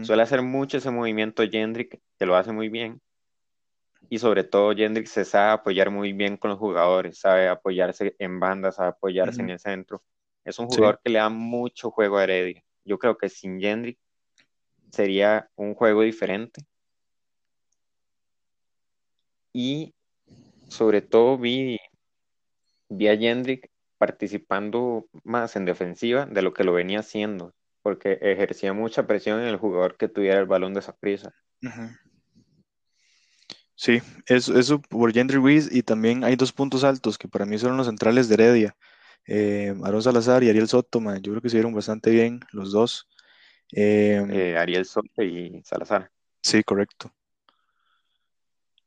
Suele 0.00 0.22
hacer 0.22 0.42
mucho 0.42 0.78
ese 0.78 0.90
movimiento 0.90 1.44
Jendrik, 1.50 2.00
que 2.18 2.26
lo 2.26 2.36
hace 2.36 2.52
muy 2.52 2.68
bien. 2.68 3.00
Y 4.10 4.18
sobre 4.18 4.44
todo 4.44 4.74
Jendrik 4.74 5.06
se 5.06 5.24
sabe 5.24 5.52
apoyar 5.52 5.90
muy 5.90 6.12
bien 6.12 6.36
con 6.36 6.50
los 6.50 6.58
jugadores, 6.58 7.18
sabe 7.20 7.48
apoyarse 7.48 8.14
en 8.18 8.40
bandas, 8.40 8.76
sabe 8.76 8.90
apoyarse 8.90 9.42
en 9.42 9.50
el 9.50 9.58
centro. 9.58 10.02
Es 10.44 10.58
un 10.58 10.66
Sí, 10.68 10.82
jugador 10.82 11.00
que 11.04 11.10
le 11.10 11.18
da 11.18 11.28
mucho 11.28 11.90
juego 11.90 12.16
a 12.18 12.24
Heredia. 12.24 12.64
Yo 12.84 12.98
creo 12.98 13.18
que 13.18 13.28
sin 13.28 13.60
Jendrik 13.60 13.98
sería 14.90 15.50
un 15.56 15.74
juego 15.74 16.02
diferente. 16.02 16.62
Y 19.60 19.92
sobre 20.68 21.02
todo 21.02 21.36
vi, 21.36 21.80
vi 22.88 23.08
a 23.08 23.16
Jendrik 23.16 23.68
participando 23.98 25.08
más 25.24 25.56
en 25.56 25.64
defensiva 25.64 26.26
de 26.26 26.42
lo 26.42 26.54
que 26.54 26.62
lo 26.62 26.72
venía 26.72 27.00
haciendo, 27.00 27.56
porque 27.82 28.20
ejercía 28.22 28.72
mucha 28.72 29.08
presión 29.08 29.40
en 29.40 29.48
el 29.48 29.56
jugador 29.56 29.96
que 29.96 30.06
tuviera 30.06 30.38
el 30.38 30.46
balón 30.46 30.74
de 30.74 30.80
esa 30.80 30.94
prisa. 30.94 31.34
Sí, 33.74 34.00
eso, 34.26 34.56
eso 34.56 34.80
por 34.80 35.12
Jendrik 35.12 35.40
Ruiz 35.40 35.68
y 35.72 35.82
también 35.82 36.22
hay 36.22 36.36
dos 36.36 36.52
puntos 36.52 36.84
altos 36.84 37.18
que 37.18 37.26
para 37.26 37.44
mí 37.44 37.58
son 37.58 37.76
los 37.76 37.88
centrales 37.88 38.28
de 38.28 38.34
Heredia, 38.34 38.76
eh, 39.26 39.74
Aaron 39.82 40.04
Salazar 40.04 40.44
y 40.44 40.50
Ariel 40.50 40.68
Soto, 40.68 41.00
man, 41.00 41.20
yo 41.20 41.32
creo 41.32 41.42
que 41.42 41.50
se 41.50 41.56
vieron 41.56 41.74
bastante 41.74 42.10
bien 42.10 42.38
los 42.52 42.70
dos. 42.70 43.08
Eh, 43.72 44.24
Eh, 44.30 44.56
Ariel 44.56 44.84
Soto 44.84 45.20
y 45.20 45.60
Salazar. 45.64 46.12
sí, 46.44 46.62
correcto. 46.62 47.12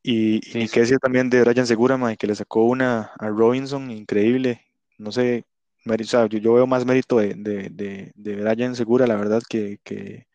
Y, 0.03 0.38
y 0.38 0.41
Sí, 0.67 0.70
qué 0.74 0.79
decir 0.81 0.98
también 1.00 1.29
de 1.29 1.41
Brian 1.43 1.67
Segura, 1.67 1.98
que 2.17 2.27
le 2.27 2.36
sacó 2.36 2.63
una 2.65 3.12
a 3.20 3.27
Robinson, 3.29 3.91
increíble. 3.91 4.62
No 4.98 5.12
sé, 5.12 5.46
o 5.86 6.03
sea, 6.03 6.25
yo, 6.27 6.39
yo 6.39 6.53
veo 6.55 6.67
más 6.67 6.86
mérito 6.86 7.17
de, 7.20 7.34
de, 7.36 7.70
de, 7.70 8.12
de 8.15 8.36
Brian 8.36 8.75
Segura, 8.75 9.05
la 9.08 9.15
verdad, 9.15 9.41
que, 9.48 9.79
que, 9.84 10.25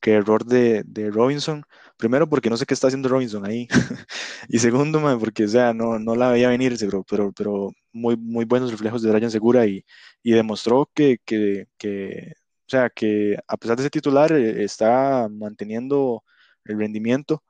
que 0.00 0.12
error 0.14 0.44
de, 0.44 0.82
de 0.86 1.10
Robinson. 1.10 1.64
Primero, 1.96 2.28
porque 2.28 2.50
no 2.50 2.56
sé 2.56 2.66
qué 2.66 2.74
está 2.74 2.86
haciendo 2.88 3.08
Robinson 3.08 3.44
ahí. 3.46 3.66
Y 4.48 4.58
segundo, 4.60 5.00
porque, 5.18 5.44
o 5.44 5.48
sea, 5.48 5.72
no, 5.74 5.98
no 5.98 6.14
la 6.14 6.30
veía 6.30 6.48
venir, 6.48 6.76
seguro, 6.78 7.04
pero, 7.08 7.32
pero 7.32 7.72
muy, 7.92 8.16
muy 8.16 8.44
buenos 8.44 8.70
reflejos 8.70 9.02
de 9.02 9.10
Brian 9.10 9.30
Segura 9.30 9.66
y, 9.66 9.84
y 10.22 10.32
demostró 10.32 10.88
que, 10.94 11.18
que, 11.24 11.66
que, 11.78 12.32
o 12.66 12.68
sea, 12.68 12.90
que 12.90 13.36
a 13.48 13.56
pesar 13.56 13.76
de 13.76 13.82
ser 13.84 13.90
titular, 13.90 14.30
eh, 14.32 14.62
está 14.64 15.28
manteniendo 15.30 16.22
el 16.64 16.78
rendimiento 16.78 17.42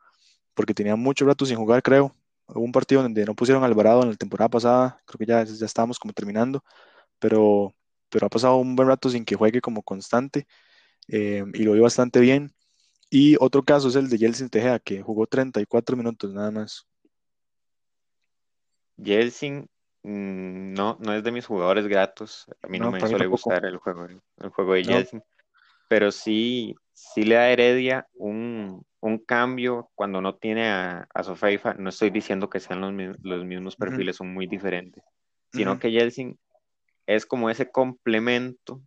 porque 0.56 0.74
tenía 0.74 0.96
mucho 0.96 1.26
rato 1.26 1.46
sin 1.46 1.56
jugar, 1.58 1.82
creo. 1.82 2.16
Hubo 2.48 2.62
un 2.62 2.72
partido 2.72 3.02
donde 3.02 3.24
no 3.26 3.34
pusieron 3.34 3.62
a 3.62 3.66
Alvarado 3.66 4.02
en 4.02 4.10
la 4.10 4.16
temporada 4.16 4.48
pasada, 4.48 5.00
creo 5.04 5.18
que 5.18 5.26
ya, 5.26 5.44
ya 5.44 5.66
estábamos 5.66 5.98
como 5.98 6.14
terminando, 6.14 6.64
pero, 7.18 7.74
pero 8.08 8.26
ha 8.26 8.30
pasado 8.30 8.56
un 8.56 8.74
buen 8.74 8.88
rato 8.88 9.10
sin 9.10 9.24
que 9.24 9.36
juegue 9.36 9.60
como 9.60 9.82
constante 9.82 10.46
eh, 11.08 11.44
y 11.54 11.62
lo 11.64 11.72
vi 11.72 11.80
bastante 11.80 12.20
bien. 12.20 12.52
Y 13.10 13.36
otro 13.38 13.62
caso 13.64 13.88
es 13.88 13.96
el 13.96 14.08
de 14.08 14.18
Yeltsin 14.18 14.48
Tejeda, 14.48 14.78
que 14.80 15.02
jugó 15.02 15.26
34 15.26 15.96
minutos 15.96 16.32
nada 16.32 16.50
más. 16.50 16.86
Jelsin 19.02 19.68
mm, 20.02 20.72
no, 20.72 20.96
no 21.00 21.12
es 21.12 21.22
de 21.22 21.32
mis 21.32 21.46
jugadores 21.46 21.86
gratos. 21.86 22.46
A 22.62 22.68
mí 22.68 22.78
no 22.78 22.86
No, 22.86 22.92
me 22.92 23.00
suele 23.00 23.26
tampoco. 23.26 23.50
gustar 23.50 23.66
el 23.66 23.76
juego, 23.76 24.06
el 24.06 24.50
juego 24.50 24.74
de 24.74 24.82
No. 24.84 25.22
Pero 25.88 26.10
sí, 26.10 26.74
sí 26.98 27.24
le 27.24 27.34
da 27.34 27.50
Heredia 27.50 28.08
un, 28.14 28.82
un 29.00 29.18
cambio 29.18 29.90
cuando 29.94 30.22
no 30.22 30.34
tiene 30.36 30.68
a, 30.70 31.06
a 31.12 31.22
Sofeifa. 31.22 31.74
No 31.74 31.90
estoy 31.90 32.08
diciendo 32.08 32.48
que 32.48 32.58
sean 32.58 32.80
los, 32.80 33.18
los 33.22 33.44
mismos 33.44 33.76
perfiles, 33.76 34.16
son 34.16 34.32
muy 34.32 34.46
diferentes, 34.46 35.04
sino 35.52 35.78
que 35.78 35.90
Jelsin 35.90 36.38
es 37.06 37.26
como 37.26 37.50
ese 37.50 37.70
complemento 37.70 38.80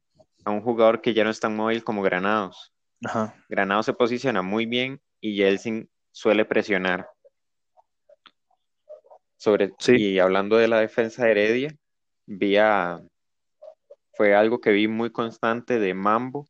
a 0.44 0.50
un 0.52 0.62
jugador 0.62 1.02
que 1.02 1.14
ya 1.14 1.24
no 1.24 1.30
es 1.30 1.40
tan 1.40 1.56
móvil 1.56 1.84
como 1.84 2.02
Granados. 2.02 2.74
Ajá. 3.06 3.36
Granados 3.48 3.86
se 3.86 3.94
posiciona 3.94 4.42
muy 4.42 4.66
bien 4.66 5.00
y 5.22 5.38
Jelsin 5.38 5.88
suele 6.12 6.46
presionar. 6.46 7.08
Sobre, 9.38 9.72
Sí. 9.80 9.96
y 9.96 10.20
hablando 10.20 10.58
de 10.58 10.68
la 10.68 10.80
defensa 10.80 11.24
de 11.26 11.32
Heredia, 11.32 11.76
vi 12.26 12.58
a- 12.58 13.00
fue 14.14 14.36
algo 14.36 14.60
que 14.60 14.72
vi 14.72 14.88
muy 14.88 15.12
constante 15.12 15.80
de 15.80 15.94
Mambo, 15.94 16.48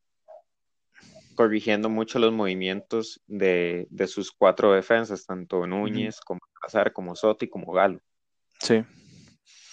corrigiendo 1.39 1.87
mucho 1.87 2.19
los 2.19 2.33
movimientos 2.33 3.21
de, 3.25 3.87
de 3.91 4.07
sus 4.07 4.29
cuatro 4.29 4.73
defensas, 4.73 5.25
tanto 5.25 5.65
Núñez 5.65 6.19
como 6.19 6.41
Casar, 6.61 6.91
como 6.91 7.15
Soto 7.15 7.45
y 7.45 7.47
como 7.47 7.71
Galo. 7.71 8.01
Sí. 8.59 8.83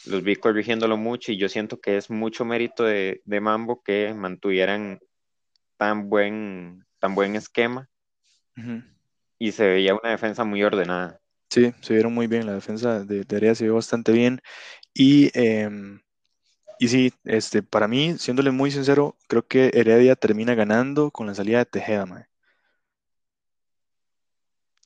Los 0.06 0.22
vi 0.22 0.36
corrigiéndolo 0.36 0.96
mucho 0.96 1.32
y 1.32 1.38
yo 1.38 1.48
siento 1.48 1.80
que 1.80 1.96
es 1.96 2.08
mucho 2.08 2.44
mérito 2.44 2.84
de, 2.84 3.20
de 3.24 3.40
Mambo 3.40 3.82
que 3.82 4.14
mantuvieran 4.14 5.00
tan 5.76 6.08
buen, 6.08 6.86
tan 7.00 7.16
buen 7.16 7.34
esquema 7.34 7.90
y 9.36 9.50
se 9.50 9.66
veía 9.66 9.96
una 9.96 10.12
defensa 10.12 10.44
muy 10.44 10.62
ordenada. 10.62 11.18
Sí, 11.50 11.74
se 11.80 11.94
vieron 11.94 12.14
muy 12.14 12.28
bien. 12.28 12.46
La 12.46 12.54
defensa 12.54 13.04
de, 13.04 13.24
de 13.24 13.36
Heredia 13.36 13.56
se 13.56 13.64
vio 13.64 13.74
bastante 13.74 14.12
bien. 14.12 14.40
Y, 14.94 15.32
em, 15.34 15.98
y 16.78 16.88
sí, 16.88 17.12
este, 17.24 17.62
para 17.62 17.88
mí, 17.88 18.16
siéndole 18.18 18.50
muy 18.50 18.70
sincero, 18.70 19.16
creo 19.28 19.46
que 19.46 19.70
Heredia 19.74 20.16
termina 20.16 20.54
ganando 20.54 21.10
con 21.10 21.26
la 21.26 21.34
salida 21.34 21.58
de 21.58 21.66
Tejeda, 21.66 22.06
mae. 22.06 22.26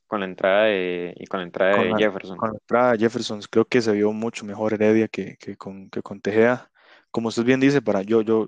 con 0.07 0.19
la 0.19 0.25
entrada 0.25 0.65
de, 0.65 1.13
y 1.17 1.25
con 1.27 1.39
la 1.39 1.45
entrada 1.45 1.71
Con 1.71 1.83
de 1.83 1.89
la, 1.91 1.97
Jefferson. 1.97 2.37
con 2.37 2.49
la 2.49 2.57
entrada 2.57 2.91
de 2.91 2.97
Jefferson, 2.99 3.39
creo 3.49 3.65
que 3.65 3.81
se 3.81 3.93
vio 3.93 4.11
mucho 4.11 4.45
mejor 4.45 4.73
Heredia 4.73 5.07
que, 5.07 5.37
que 5.37 5.55
con, 5.55 5.89
que 5.89 6.01
con 6.01 6.19
Tejeda. 6.19 6.69
Como 7.11 7.29
usted 7.29 7.43
bien 7.43 7.61
dice, 7.61 7.81
para 7.81 8.01
yo, 8.01 8.21
yo 8.21 8.47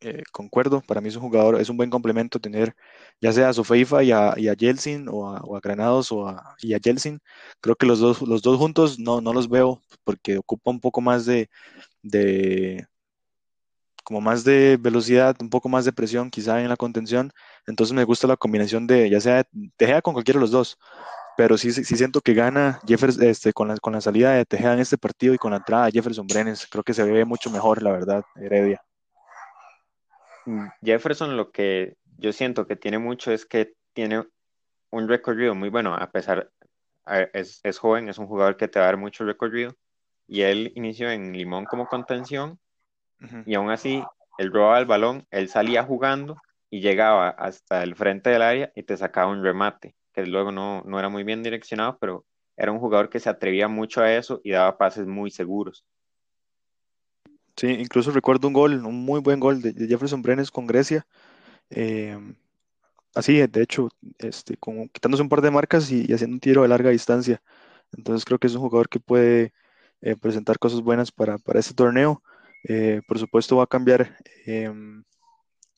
eh, 0.00 0.22
concuerdo, 0.32 0.80
para 0.86 1.00
mí 1.00 1.08
es 1.08 1.16
un 1.16 1.22
jugador, 1.22 1.60
es 1.60 1.68
un 1.68 1.76
buen 1.76 1.90
complemento 1.90 2.38
tener 2.40 2.74
ya 3.20 3.32
sea 3.32 3.48
a 3.48 3.52
Sofeifa 3.52 4.02
y 4.02 4.12
a, 4.12 4.34
y 4.36 4.48
a 4.48 4.54
Yeltsin 4.54 5.08
o 5.10 5.56
a, 5.56 5.60
Granados 5.60 6.12
o 6.12 6.28
a, 6.28 6.56
y 6.60 6.74
a 6.74 6.78
Yeltsin. 6.78 7.20
Creo 7.60 7.76
que 7.76 7.86
los 7.86 7.98
dos, 8.00 8.22
los 8.22 8.42
dos 8.42 8.58
juntos 8.58 8.98
no, 8.98 9.20
no 9.20 9.32
los 9.32 9.48
veo 9.48 9.82
porque 10.04 10.38
ocupa 10.38 10.70
un 10.70 10.80
poco 10.80 11.00
más 11.00 11.26
de, 11.26 11.50
de, 12.02 12.86
como 14.04 14.20
más 14.20 14.44
de 14.44 14.78
velocidad, 14.80 15.36
un 15.40 15.50
poco 15.50 15.68
más 15.68 15.84
de 15.84 15.92
presión 15.92 16.30
quizá 16.30 16.62
en 16.62 16.68
la 16.68 16.76
contención. 16.76 17.32
Entonces 17.66 17.94
me 17.94 18.04
gusta 18.04 18.26
la 18.28 18.36
combinación 18.36 18.86
de 18.86 19.10
ya 19.10 19.20
sea 19.20 19.44
Tejeda 19.76 20.02
con 20.02 20.14
cualquiera 20.14 20.38
de 20.38 20.42
los 20.42 20.50
dos 20.52 20.78
pero 21.38 21.56
sí, 21.56 21.70
sí 21.72 21.96
siento 21.96 22.20
que 22.20 22.34
gana 22.34 22.80
Jefferson 22.84 23.22
este, 23.22 23.52
con, 23.52 23.68
la, 23.68 23.76
con 23.76 23.92
la 23.92 24.00
salida 24.00 24.32
de 24.32 24.44
Tejeda 24.44 24.74
en 24.74 24.80
este 24.80 24.98
partido 24.98 25.34
y 25.34 25.38
con 25.38 25.52
la 25.52 25.58
entrada 25.58 25.86
de 25.86 25.92
Jefferson 25.92 26.26
Brenes. 26.26 26.66
Creo 26.68 26.82
que 26.82 26.92
se 26.92 27.04
ve 27.04 27.24
mucho 27.24 27.48
mejor, 27.48 27.80
la 27.80 27.92
verdad, 27.92 28.24
Heredia. 28.34 28.82
Jefferson 30.82 31.36
lo 31.36 31.50
que 31.50 31.96
yo 32.18 32.32
siento 32.32 32.66
que 32.66 32.76
tiene 32.76 32.98
mucho 32.98 33.32
es 33.32 33.46
que 33.46 33.74
tiene 33.92 34.24
un 34.90 35.08
recorrido 35.08 35.54
muy 35.54 35.68
bueno, 35.68 35.94
a 35.94 36.10
pesar, 36.10 36.50
es, 37.32 37.60
es 37.62 37.78
joven, 37.78 38.08
es 38.08 38.18
un 38.18 38.26
jugador 38.26 38.56
que 38.56 38.68
te 38.68 38.78
va 38.78 38.86
a 38.86 38.88
dar 38.88 38.96
mucho 38.96 39.24
recorrido, 39.24 39.74
y 40.26 40.42
él 40.42 40.72
inició 40.74 41.10
en 41.10 41.32
Limón 41.32 41.64
como 41.64 41.86
contención, 41.86 42.58
y 43.46 43.54
aún 43.54 43.70
así, 43.70 44.02
él 44.38 44.52
robaba 44.52 44.78
el 44.78 44.86
balón, 44.86 45.26
él 45.30 45.48
salía 45.48 45.82
jugando 45.82 46.36
y 46.70 46.80
llegaba 46.80 47.30
hasta 47.30 47.82
el 47.82 47.96
frente 47.96 48.30
del 48.30 48.42
área 48.42 48.72
y 48.76 48.84
te 48.84 48.96
sacaba 48.96 49.32
un 49.32 49.42
remate, 49.42 49.96
que 50.12 50.24
luego 50.24 50.52
no, 50.52 50.82
no 50.86 50.98
era 50.98 51.08
muy 51.08 51.24
bien 51.24 51.42
direccionado, 51.42 51.98
pero 52.00 52.24
era 52.56 52.70
un 52.70 52.78
jugador 52.78 53.08
que 53.08 53.20
se 53.20 53.28
atrevía 53.28 53.68
mucho 53.68 54.02
a 54.02 54.12
eso 54.12 54.40
y 54.44 54.52
daba 54.52 54.78
pases 54.78 55.06
muy 55.06 55.30
seguros. 55.30 55.84
Sí, 57.58 57.66
incluso 57.68 58.12
recuerdo 58.12 58.46
un 58.48 58.54
gol, 58.54 58.84
un 58.86 58.94
muy 59.04 59.20
buen 59.20 59.40
gol 59.40 59.60
de, 59.62 59.74
Jefferson 59.88 60.22
Brenes 60.22 60.50
con 60.50 60.66
Grecia. 60.66 61.06
eh, 61.70 62.18
así, 63.14 63.46
de 63.46 63.62
hecho, 63.62 63.88
este, 64.18 64.56
quitándose 64.92 65.22
un 65.22 65.28
par 65.30 65.42
de 65.42 65.50
marcas 65.50 65.90
y, 65.92 66.12
haciendo 66.12 66.34
un 66.36 66.40
tiro 66.40 66.62
de 66.62 66.68
larga 66.68 66.90
distancia. 66.90 67.42
Entonces 67.96 68.24
creo 68.24 68.38
que 68.38 68.48
es 68.48 68.54
un 68.54 68.62
jugador 68.62 68.88
que 68.88 69.00
puede 69.00 69.52
eh, 70.02 70.16
presentar 70.16 70.58
cosas 70.58 70.82
buenas 70.82 71.12
para, 71.12 71.38
para 71.38 71.60
este 71.60 71.74
torneo. 71.74 72.22
Eh, 72.64 73.02
por 73.08 73.18
supuesto 73.18 73.56
va 73.56 73.64
a 73.64 73.66
cambiar 73.68 74.16
em, 74.46 75.04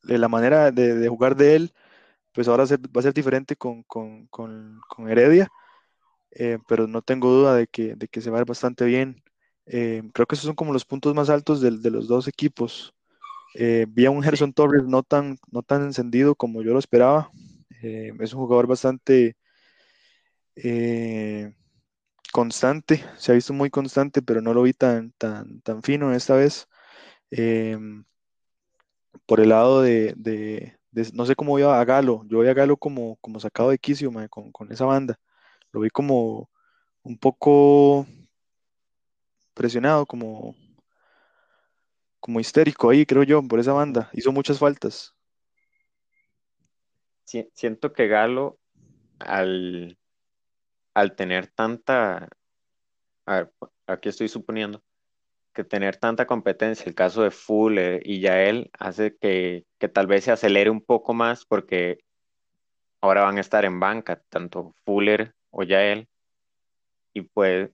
la 0.05 0.29
manera 0.29 0.71
de, 0.73 1.09
jugar 1.09 1.37
de 1.37 1.57
él, 1.57 1.75
pues 2.35 2.49
ahora 2.49 2.67
ser- 2.67 2.81
va 2.81 3.01
a 3.01 3.03
ser 3.03 3.15
diferente 3.15 3.57
con, 3.57 3.83
con, 3.85 4.27
con, 4.29 4.81
con 4.89 5.09
Heredia 5.11 5.49
eh, 6.33 6.59
pero 6.69 6.87
no 6.87 7.03
tengo 7.03 7.31
duda 7.31 7.55
de 7.55 7.67
que, 7.67 7.95
de 7.97 8.09
que 8.09 8.21
se 8.21 8.31
va 8.31 8.39
a 8.39 8.41
ver 8.41 8.47
bastante 8.49 8.85
bien. 8.85 9.23
Eh, 9.73 10.03
creo 10.13 10.27
que 10.27 10.35
esos 10.35 10.47
son 10.47 10.57
como 10.57 10.73
los 10.73 10.85
puntos 10.85 11.15
más 11.15 11.31
altos 11.31 11.61
del- 11.61 11.81
de, 11.83 11.91
los 11.91 12.09
dos 12.09 12.27
equipos. 12.29 12.93
Eh, 13.55 13.87
vi 13.89 14.07
a 14.07 14.11
un 14.13 14.23
Gerson 14.23 14.53
Torres 14.53 14.85
no 14.85 15.03
tan, 15.05 15.39
no 15.53 15.63
tan 15.63 15.83
encendido 15.85 16.35
como 16.37 16.63
yo 16.63 16.73
lo 16.73 16.81
esperaba. 16.81 17.31
Eh, 17.83 18.13
es 18.21 18.35
un 18.35 18.41
jugador 18.43 18.67
bastante, 18.67 19.37
constante, 22.33 23.05
se 23.17 23.33
ha 23.33 23.35
visto 23.35 23.53
muy 23.53 23.71
constante, 23.71 24.23
pero 24.23 24.41
no 24.41 24.55
lo 24.55 24.63
vi 24.63 24.73
tan, 24.73 25.13
tan, 25.19 25.61
tan 25.63 25.83
fino 25.83 26.13
esta 26.13 26.35
vez. 26.37 26.67
Por 29.27 29.41
el 29.41 29.51
lado 29.51 29.83
de, 29.83 30.15
de- 30.17 30.77
de- 30.91 31.11
no 31.15 31.25
sé 31.27 31.35
cómo 31.37 31.55
veo 31.55 31.71
a 31.71 31.85
Galo, 31.85 32.25
yo 32.29 32.41
vi 32.41 32.49
a 32.49 32.55
Galo 32.55 32.77
como, 32.77 33.17
como 33.21 33.39
sacado 33.41 33.71
de 33.71 33.79
quicio, 33.79 34.11
con, 34.31 34.51
con 34.53 34.73
esa 34.73 34.85
banda. 34.87 35.19
Lo 35.73 35.81
vi 35.81 35.91
como 35.91 36.51
un 37.05 37.19
poco 37.19 38.07
presionado, 39.61 40.07
como, 40.07 40.57
como 42.19 42.41
histérico 42.41 42.89
ahí, 42.89 43.05
creo 43.05 43.25
yo, 43.25 43.43
por 43.43 43.61
esa 43.61 43.75
banda. 43.75 44.09
Hizo 44.15 44.33
muchas 44.33 44.59
faltas. 44.59 45.15
Si- 47.25 47.51
siento 47.53 47.93
que 47.93 48.09
Galo, 48.09 48.59
al, 49.19 49.99
al 50.95 51.15
tener 51.15 51.49
tanta, 51.49 52.31
a 53.27 53.35
ver, 53.35 53.53
aquí 53.87 54.09
estoy 54.09 54.29
suponiendo, 54.29 54.83
que 55.53 55.63
tener 55.63 55.99
tanta 55.99 56.27
competencia, 56.27 56.87
el 56.87 56.95
caso 56.95 57.23
de 57.23 57.31
Fuller 57.31 58.01
y 58.03 58.21
Yael, 58.21 58.71
hace 58.79 59.15
que, 59.19 59.67
que 59.79 59.89
tal 59.91 60.07
vez 60.07 60.25
se 60.25 60.33
acelere 60.33 60.71
un 60.71 60.81
poco 60.81 61.13
más 61.13 61.45
porque 61.45 61.99
ahora 63.03 63.25
van 63.25 63.37
a 63.37 63.43
estar 63.43 63.67
en 63.67 63.79
banca, 63.79 64.23
tanto 64.31 64.75
Fuller 64.87 65.35
o 65.51 65.65
Yael, 65.65 66.09
y 67.13 67.21
pues, 67.21 67.71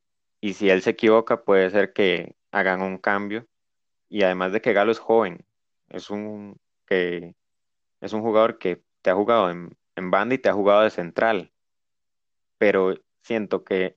y 0.47 0.55
si 0.55 0.71
él 0.71 0.81
se 0.81 0.91
equivoca, 0.91 1.43
puede 1.43 1.69
ser 1.71 1.93
que 1.93 2.37
hagan 2.53 2.81
un 2.81 2.99
cambio. 2.99 3.49
Y 4.09 4.23
además 4.23 4.53
de 4.53 4.61
que 4.61 4.73
Galo 4.73 4.93
es 4.93 5.01
joven, 5.01 5.45
es 5.89 6.09
un, 6.09 6.61
que, 6.87 7.35
es 8.01 8.13
un 8.13 8.23
jugador 8.23 8.59
que 8.59 8.81
te 9.03 9.11
ha 9.11 9.17
jugado 9.17 9.51
en, 9.51 9.77
en 9.97 10.13
banda 10.13 10.37
y 10.37 10.39
te 10.39 10.49
ha 10.49 10.53
jugado 10.53 10.83
de 10.83 10.91
central, 10.91 11.53
pero 12.59 12.95
siento 13.23 13.65
que 13.65 13.97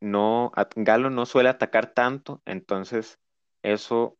no, 0.00 0.50
Galo 0.76 1.10
no 1.10 1.26
suele 1.26 1.50
atacar 1.50 1.92
tanto, 1.92 2.40
entonces 2.46 3.18
eso, 3.62 4.16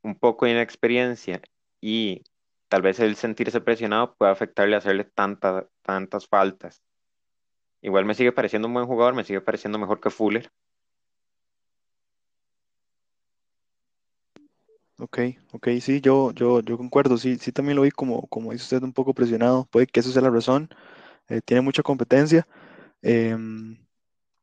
un 0.00 0.18
poco 0.18 0.46
de 0.46 0.52
inexperiencia 0.52 1.42
y 1.82 2.22
tal 2.68 2.80
vez 2.80 3.00
el 3.00 3.16
sentirse 3.16 3.60
presionado 3.60 4.14
puede 4.14 4.32
afectarle 4.32 4.76
hacerle 4.76 5.04
tantas 5.04 5.66
tantas 5.82 6.26
faltas. 6.26 6.82
Igual 7.82 8.06
me 8.06 8.14
sigue 8.14 8.32
pareciendo 8.32 8.68
un 8.68 8.74
buen 8.74 8.86
jugador, 8.86 9.14
me 9.14 9.24
sigue 9.24 9.42
pareciendo 9.42 9.78
mejor 9.78 10.00
que 10.00 10.08
Fuller. 10.08 10.50
Ok, 15.02 15.18
ok, 15.52 15.68
sí, 15.80 16.00
yo, 16.00 16.30
yo, 16.32 16.60
yo 16.60 16.78
concuerdo, 16.78 17.18
sí, 17.18 17.36
sí 17.36 17.50
también 17.50 17.74
lo 17.76 17.82
vi 17.82 17.90
como, 17.90 18.28
como 18.28 18.52
dice 18.52 18.62
usted, 18.64 18.82
un 18.84 18.92
poco 18.92 19.12
presionado. 19.14 19.66
Puede 19.70 19.86
que 19.88 19.98
eso 19.98 20.12
sea 20.12 20.22
la 20.22 20.30
razón. 20.30 20.68
eh, 21.28 21.40
tiene 21.44 21.62
mucha 21.62 21.82
competencia. 21.82 22.46
Em, 23.02 23.78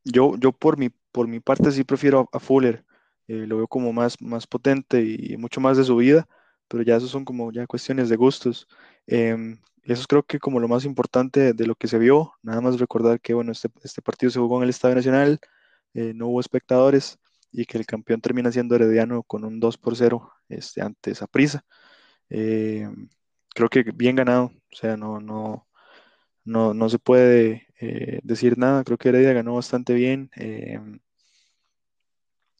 Yo, 0.05 0.37
yo 0.37 0.51
por 0.53 0.77
mi, 0.77 0.89
por 1.11 1.27
mi 1.27 1.39
parte 1.41 1.71
sí 1.71 1.83
prefiero 1.85 2.29
a, 2.33 2.39
Fuller, 2.39 2.85
eh, 3.27 3.45
lo 3.47 3.57
veo 3.57 3.67
como 3.67 3.93
más, 3.93 4.21
más 4.21 4.47
potente 4.47 5.01
y 5.03 5.37
mucho 5.37 5.61
más 5.61 5.77
de 5.77 5.85
su 5.85 5.95
vida, 5.97 6.27
pero 6.69 6.83
ya 6.83 6.97
eso 6.97 7.07
son 7.07 7.25
como 7.25 7.51
ya 7.53 7.67
cuestiones 7.67 8.09
de 8.09 8.17
gustos. 8.17 8.67
Em, 9.07 9.59
eso 9.83 10.01
es 10.01 10.07
creo 10.07 10.23
que 10.23 10.39
como 10.39 10.59
lo 10.59 10.67
más 10.69 10.85
importante 10.85 11.53
de 11.53 11.67
lo 11.67 11.75
que 11.75 11.87
se 11.87 11.99
vio, 11.99 12.33
nada 12.43 12.61
más 12.61 12.79
recordar 12.79 13.21
que 13.21 13.33
bueno, 13.35 13.51
este, 13.53 13.69
este 13.83 14.01
partido 14.01 14.31
se 14.31 14.39
jugó 14.39 14.57
en 14.57 14.63
el 14.65 14.69
Estadio 14.71 14.95
Nacional, 14.95 15.39
eh, 15.93 16.13
no 16.15 16.27
hubo 16.27 16.39
espectadores 16.39 17.19
y 17.51 17.65
que 17.65 17.77
el 17.77 17.85
campeón 17.85 18.21
termina 18.21 18.51
siendo 18.51 18.75
Herediano 18.75 19.23
con 19.23 19.43
un 19.45 19.59
2 19.59 19.77
por 19.77 19.95
0 19.95 20.31
este, 20.49 20.81
ante 20.81 21.15
Saprissa. 21.15 21.65
Em, 22.29 23.09
creo 23.55 23.69
que 23.69 23.83
bien 23.83 24.15
ganado, 24.15 24.45
o 24.71 24.75
sea, 24.75 24.97
no, 24.97 25.19
no, 25.19 25.67
no, 26.45 26.73
no 26.73 26.89
se 26.89 26.99
puede 26.99 27.67
eh, 27.79 28.19
decir 28.23 28.57
nada. 28.57 28.83
Creo 28.83 28.97
que 28.97 29.09
Heredia 29.09 29.33
ganó 29.33 29.55
bastante 29.55 29.93
bien. 29.93 30.29
eh, 30.35 30.79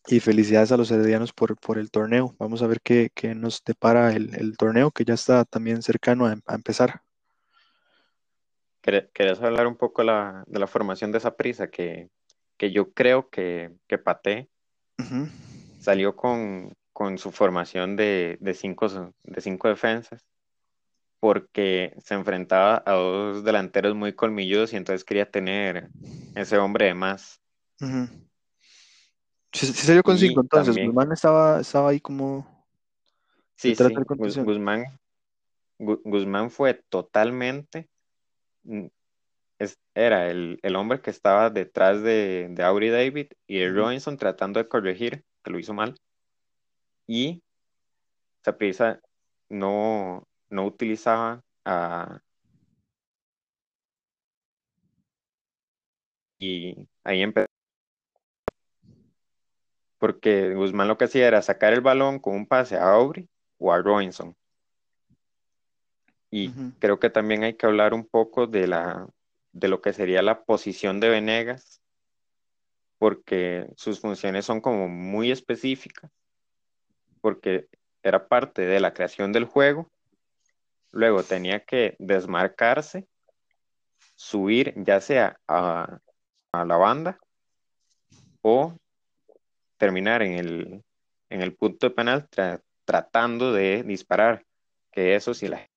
y 0.07 0.19
felicidades 0.19 0.71
a 0.71 0.77
los 0.77 0.89
heredianos 0.89 1.33
por, 1.33 1.55
por 1.59 1.77
el 1.77 1.91
torneo. 1.91 2.35
Vamos 2.39 2.63
a 2.63 2.67
ver 2.67 2.81
qué, 2.81 3.11
qué 3.13 3.35
nos 3.35 3.63
depara 3.63 4.11
el, 4.13 4.57
torneo, 4.57 4.91
que 4.91 5.05
ya 5.05 5.13
está 5.13 5.45
también 5.45 5.83
cercano 5.83 6.25
a, 6.25 6.35
empezar. 6.55 7.01
¿Quere- 8.81 9.09
¿Querés 9.13 9.39
hablar 9.41 9.67
un 9.67 9.75
poco 9.75 10.01
de 10.01 10.59
la 10.59 10.67
formación 10.67 11.11
de 11.11 11.19
esa 11.19 11.35
prisa 11.35 11.69
que, 11.69 12.09
que 12.57 12.71
yo 12.71 12.91
creo 12.91 13.29
que, 13.29 13.71
que 13.87 13.97
Paté 13.97 14.49
Salió 15.79 16.15
con, 16.15 16.73
con 16.93 17.17
su 17.17 17.31
formación 17.31 17.95
de, 17.95 18.37
de 18.41 18.53
cinco, 18.53 18.87
de 19.23 19.41
cinco 19.41 19.67
defensas? 19.67 20.25
porque 21.19 21.93
se 22.03 22.13
enfrentaba 22.13 22.81
a 22.85 22.93
dos 22.93 23.43
delanteros 23.43 23.95
muy 23.95 24.13
colmilludos 24.13 24.71
y 24.73 24.77
entonces 24.77 25.03
quería 25.03 25.29
tener 25.29 25.89
ese 26.35 26.57
hombre 26.57 26.85
de 26.85 26.93
más. 26.93 27.41
ujú. 27.81 28.07
Sí, 29.51 29.91
dio 29.91 30.03
con 30.03 30.17
cinco, 30.17 30.41
entonces 30.41 30.67
también, 30.67 30.87
Guzmán 30.87 31.11
estaba, 31.11 31.59
estaba 31.59 31.89
ahí 31.89 31.99
como 31.99 32.65
sí, 33.55 33.75
sí. 33.75 33.93
Guzmán, 34.43 34.85
Gu- 35.79 36.01
Guzmán 36.03 36.51
fue 36.51 36.75
totalmente, 36.87 37.89
mm, 38.63 38.85
es- 39.59 39.77
era 39.93 40.29
el, 40.29 40.59
el 40.63 40.75
hombre 40.75 41.01
que 41.01 41.11
estaba 41.11 41.49
detrás 41.49 42.01
de, 42.01 42.47
de 42.49 42.63
Aubrey 42.63 42.89
David 42.89 43.27
y 43.47 43.59
de 43.59 43.69
Robinson 43.69 44.17
tratando 44.17 44.59
de 44.59 44.67
corregir, 44.67 45.23
que 45.43 45.51
lo 45.51 45.59
hizo 45.59 45.73
mal, 45.73 45.95
y 47.05 47.43
Saprissa 48.43 49.01
no, 49.49 50.27
no 50.49 50.65
utilizaba 50.65 51.43
a... 51.65 52.21
Y 56.39 56.87
ahí 57.03 57.21
empezó 57.21 57.47
porque 59.97 60.55
Guzmán 60.55 60.87
lo 60.87 60.97
que 60.97 61.05
hacía 61.05 61.27
era 61.27 61.41
sacar 61.41 61.73
el 61.73 61.81
balón 61.81 62.19
con 62.19 62.33
un 62.35 62.47
pase 62.47 62.77
a 62.77 62.93
Aubrey 62.93 63.27
o 63.57 63.73
a 63.73 63.81
Robinson. 63.81 64.33
Y 66.31 66.51
creo 66.79 66.99
que 66.99 67.09
también 67.09 67.43
hay 67.43 67.55
que 67.55 67.65
hablar 67.65 67.93
un 67.93 68.05
poco 68.05 68.47
de 68.47 68.67
la, 68.67 69.09
de 69.51 69.67
lo 69.67 69.81
que 69.81 69.93
sería 69.93 70.21
la 70.21 70.43
posición 70.43 70.99
de 70.99 71.09
Venegas, 71.09 71.81
porque 72.97 73.67
sus 73.75 73.99
funciones 73.99 74.45
son 74.45 74.61
como 74.61 74.87
muy 74.87 75.31
específicas, 75.31 76.11
porque 77.21 77.67
era 78.03 78.27
parte 78.27 78.65
de 78.65 78.79
la 78.79 78.93
creación 78.93 79.31
del 79.31 79.45
juego, 79.45 79.89
luego 80.91 81.23
tenía 81.23 81.63
que 81.63 81.95
desmarcarse, 81.99 83.07
subir 84.15 84.73
ya 84.75 84.99
sea 84.99 85.39
a, 85.47 85.99
la 86.51 86.77
banda 86.77 87.19
o 88.41 88.75
terminar 89.77 90.21
en 90.21 90.33
el, 90.33 90.83
en 91.29 91.41
el 91.41 91.55
punto 91.55 91.87
de 91.87 91.95
penal 91.95 92.27
tra- 92.29 92.61
tratando 92.85 93.53
de 93.53 93.83
disparar, 93.83 94.45
que 94.91 95.15
eso 95.15 95.33
sí 95.33 95.47
la 95.47 95.69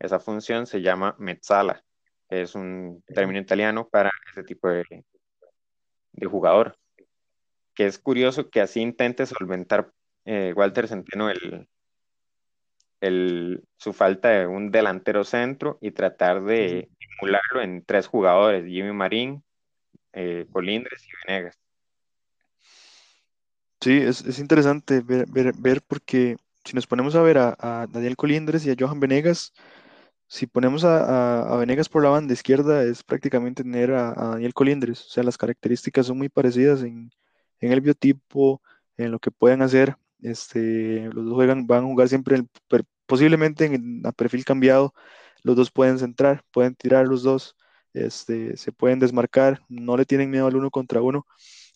Esa 0.00 0.18
función 0.18 0.66
se 0.66 0.80
llama 0.80 1.14
mezzala, 1.18 1.74
que 1.74 1.87
es 2.28 2.54
un 2.54 3.02
término 3.14 3.40
italiano 3.40 3.88
para 3.88 4.10
ese 4.30 4.42
tipo 4.42 4.68
de, 4.68 4.84
de 6.12 6.26
jugador. 6.26 6.76
Que 7.74 7.86
es 7.86 7.98
curioso 7.98 8.50
que 8.50 8.60
así 8.60 8.80
intente 8.80 9.26
solventar 9.26 9.92
eh, 10.24 10.52
Walter 10.56 10.88
Centeno 10.88 11.30
el, 11.30 11.68
el- 13.00 13.64
su 13.76 13.92
falta 13.92 14.30
de 14.30 14.46
un 14.46 14.70
delantero 14.70 15.24
centro 15.24 15.78
y 15.80 15.92
tratar 15.92 16.42
de 16.42 16.88
emularlo 17.20 17.62
en 17.62 17.84
tres 17.84 18.06
jugadores, 18.06 18.64
Jimmy 18.66 18.92
Marín, 18.92 19.42
eh, 20.12 20.46
Colindres 20.52 21.06
y 21.06 21.10
Venegas. 21.26 21.58
Sí, 23.80 23.92
es, 23.98 24.24
es 24.24 24.38
interesante 24.40 25.00
ver, 25.00 25.26
ver, 25.30 25.52
ver 25.56 25.82
porque 25.86 26.36
si 26.64 26.74
nos 26.74 26.86
ponemos 26.86 27.14
a 27.14 27.22
ver 27.22 27.38
a, 27.38 27.56
a 27.58 27.86
Daniel 27.86 28.16
Colindres 28.16 28.66
y 28.66 28.70
a 28.70 28.74
Johan 28.78 28.98
Venegas, 28.98 29.52
Si 30.28 30.46
ponemos 30.46 30.84
a, 30.84 31.54
a- 31.54 31.56
Venegas 31.56 31.88
por 31.88 32.02
la 32.02 32.10
banda 32.10 32.34
izquierda, 32.34 32.82
es 32.84 33.02
prácticamente 33.02 33.62
tener 33.62 33.92
a, 33.92 34.12
Daniel 34.12 34.54
Colindres. 34.54 35.00
O 35.06 35.08
sea, 35.10 35.22
las 35.24 35.38
características 35.38 36.06
son 36.06 36.18
muy 36.18 36.28
parecidas 36.28 36.82
en, 36.82 37.10
el 37.60 37.80
biotipo, 37.80 38.62
en 38.96 39.10
lo 39.12 39.18
que 39.18 39.30
pueden 39.30 39.62
hacer. 39.62 39.96
Este, 40.20 41.08
los 41.12 41.24
dos 41.26 41.34
juegan, 41.34 41.66
van 41.66 41.84
a 41.84 41.86
jugar 41.86 42.08
siempre, 42.08 42.44
per- 42.68 42.84
posiblemente 43.06 43.64
en, 43.66 44.02
a 44.06 44.12
perfil 44.12 44.44
cambiado. 44.44 44.94
Los 45.42 45.56
dos 45.56 45.70
pueden 45.70 45.98
centrar, 45.98 46.44
pueden 46.52 46.74
tirar 46.74 47.06
los 47.08 47.22
dos, 47.22 47.56
este, 47.94 48.56
se 48.56 48.72
pueden 48.72 48.98
desmarcar, 48.98 49.62
no 49.68 49.96
le 49.96 50.04
tienen 50.04 50.30
miedo 50.30 50.46
al 50.46 50.56
uno 50.56 50.70
contra 50.70 51.00
uno. 51.00 51.26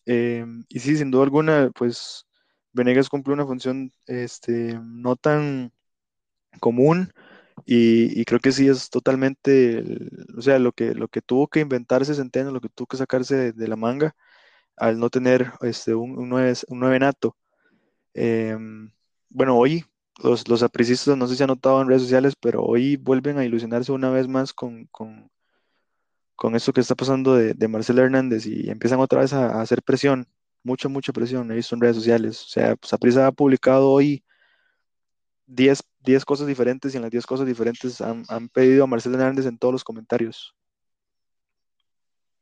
Eh, 0.07 0.45
y 0.69 0.81
sí, 0.81 0.97
sin 0.97 1.11
duda 1.11 1.25
alguna, 1.25 1.71
pues 1.75 2.27
Venegas 2.73 3.09
cumple 3.09 3.35
una 3.35 3.47
función 3.47 3.93
este, 4.07 4.79
no 4.83 5.17
tan 5.17 5.73
común 6.61 7.13
y, 7.67 8.21
y 8.21 8.25
creo 8.25 8.41
que 8.41 8.53
sí 8.53 8.69
es 8.69 8.91
totalmente, 8.91 9.79
el- 9.79 10.27
o 10.37 10.43
sea, 10.43 10.59
lo 10.59 10.73
que, 10.73 10.95
lo 10.95 11.09
que 11.09 11.23
tuvo 11.23 11.49
que 11.49 11.61
inventarse 11.61 12.15
Centeno, 12.15 12.51
lo 12.53 12.61
que 12.61 12.69
tuvo 12.69 12.87
que 12.87 12.97
sacarse 12.97 13.37
de, 13.37 13.53
de 13.53 13.69
la 13.69 13.77
manga 13.77 14.15
al 14.77 14.99
no 15.01 15.11
tener 15.11 15.53
este, 15.63 15.95
un, 15.95 16.19
un, 16.19 16.29
nueve, 16.31 16.55
un 16.69 16.81
nueve 16.81 16.99
nato. 17.01 17.37
Em, 18.15 18.93
bueno, 19.31 19.57
hoy 19.59 19.85
los, 20.23 20.49
los 20.49 20.63
apricistas, 20.63 21.17
no 21.17 21.27
sé 21.29 21.37
si 21.37 21.43
han 21.43 21.49
notado 21.49 21.83
en 21.83 21.89
redes 21.89 22.03
sociales, 22.03 22.35
pero 22.41 22.65
hoy 22.65 22.97
vuelven 22.97 23.39
a 23.39 23.45
ilusionarse 23.45 23.93
una 23.93 24.11
vez 24.11 24.29
más 24.29 24.53
con, 24.53 24.87
con, 24.87 25.31
con 26.37 26.55
esto 26.57 26.73
que 26.73 26.81
está 26.81 26.95
pasando 26.95 27.35
de, 27.35 27.55
de 27.55 27.69
Marcelo 27.69 28.03
Hernández 28.03 28.47
y 28.47 28.69
empiezan 28.71 29.01
otra 29.01 29.21
vez 29.21 29.33
a, 29.33 29.59
a 29.59 29.63
hacer 29.63 29.83
presión, 29.83 30.27
mucha, 30.65 30.89
mucha 30.89 31.13
presión, 31.13 31.51
he 31.51 31.55
visto 31.57 31.75
en 31.75 31.81
redes 31.81 31.97
sociales. 31.97 32.43
O 32.45 32.49
sea, 32.49 32.77
pues 32.77 32.91
Saprissa 32.91 33.27
ha 33.27 33.33
publicado 33.33 33.91
hoy 33.91 34.25
10, 35.47 35.83
10 36.03 36.25
cosas 36.25 36.47
diferentes 36.47 36.93
y 36.93 36.97
en 36.97 37.03
las 37.03 37.11
10 37.11 37.27
cosas 37.27 37.47
diferentes 37.47 38.01
han, 38.01 38.25
han 38.29 38.49
pedido 38.49 38.85
a 38.85 38.87
Marcelo 38.87 39.17
Hernández 39.17 39.47
en 39.47 39.59
todos 39.59 39.73
los 39.73 39.85
comentarios. 39.85 40.55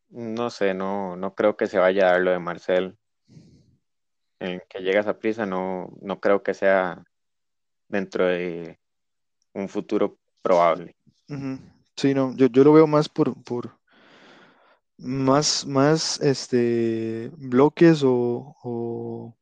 No 0.09 0.51
sé, 0.51 0.75
no, 0.75 1.17
no 1.17 1.35
creo 1.35 1.57
que 1.57 1.67
se 1.67 1.79
vaya 1.79 2.09
a 2.09 2.13
dar 2.13 2.21
lo 2.21 2.33
de 2.33 2.39
Marcel. 2.39 2.99
En 4.41 4.61
que 4.69 4.81
llega 4.81 5.01
esa 5.01 5.19
prisa, 5.19 5.47
no, 5.47 5.93
no 6.01 6.21
creo 6.21 6.43
que 6.43 6.55
sea 6.55 7.05
dentro 7.89 8.27
de 8.27 8.79
un 9.53 9.69
futuro 9.69 10.19
probable. 10.43 10.97
Sí, 11.97 12.15
no, 12.15 12.35
yo, 12.35 12.47
yo 12.47 12.65
lo 12.65 12.73
veo 12.73 12.87
más 12.87 13.09
por, 13.09 13.41
por 13.45 13.79
más, 14.97 15.67
más 15.67 16.21
este 16.21 17.31
bloques 17.37 18.03
o, 18.03 18.57
o, 18.63 19.37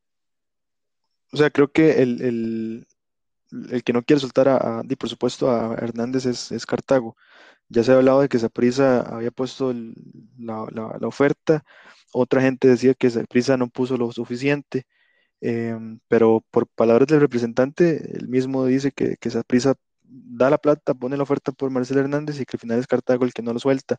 o 1.31 1.37
sea, 1.37 1.49
creo 1.49 1.71
que 1.71 2.01
el, 2.01 2.21
el, 2.21 2.87
el 3.71 3.83
que 3.83 3.93
no 3.93 4.03
quiere 4.03 4.19
soltar 4.19 4.47
a, 4.49 4.79
a- 4.81 4.83
y 4.89 4.95
por 4.95 5.09
supuesto 5.09 5.49
a 5.51 5.73
Hernández 5.75 6.25
es, 6.25 6.65
Cartago. 6.65 7.15
Ya 7.69 7.83
se 7.83 7.91
ha 7.93 7.95
hablado 7.97 8.21
de 8.21 8.29
que 8.29 8.39
Saprissa 8.39 9.01
había 9.01 9.31
puesto 9.31 9.73
la, 10.37 10.63
oferta, 11.07 11.63
otra 12.13 12.41
gente 12.41 12.67
decía 12.67 12.93
que 12.95 13.09
Saprissa 13.09 13.57
no 13.57 13.69
puso 13.69 13.97
lo 13.97 14.11
suficiente, 14.11 14.85
em, 15.41 15.99
pero 16.09 16.43
por 16.51 16.67
palabras 16.67 17.07
del 17.07 17.21
representante, 17.21 18.17
él 18.17 18.29
mismo 18.29 18.65
dice 18.65 18.91
que, 18.91 19.17
que 19.17 19.29
da 20.03 20.49
la 20.49 20.57
plata, 20.57 20.93
pone 20.93 21.17
la 21.17 21.23
oferta 21.23 21.51
por 21.51 21.69
Marcelo 21.71 22.01
Hernández 22.01 22.39
y 22.39 22.45
que 22.45 22.57
al 22.57 22.59
final 22.61 22.79
es 22.79 22.87
Cartago 22.87 23.25
el 23.25 23.33
que 23.33 23.41
no 23.43 23.53
lo 23.53 23.59
suelta. 23.59 23.97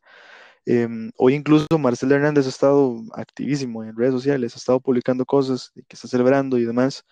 Em, 0.67 1.11
hoy 1.17 1.35
incluso 1.35 1.67
Marcelo 1.79 2.15
Hernández 2.15 2.47
ha 2.47 2.51
estado 2.51 3.03
activísimo 3.15 3.85
en 3.85 3.97
redes 3.97 4.13
sociales, 4.15 4.55
ha 4.55 4.59
estado 4.59 4.81
publicando 4.81 5.25
cosas 5.27 5.73
que 5.75 5.97
está 5.97 6.09
celebrando 6.09 6.59
y 6.59 6.65
demás. 6.65 7.05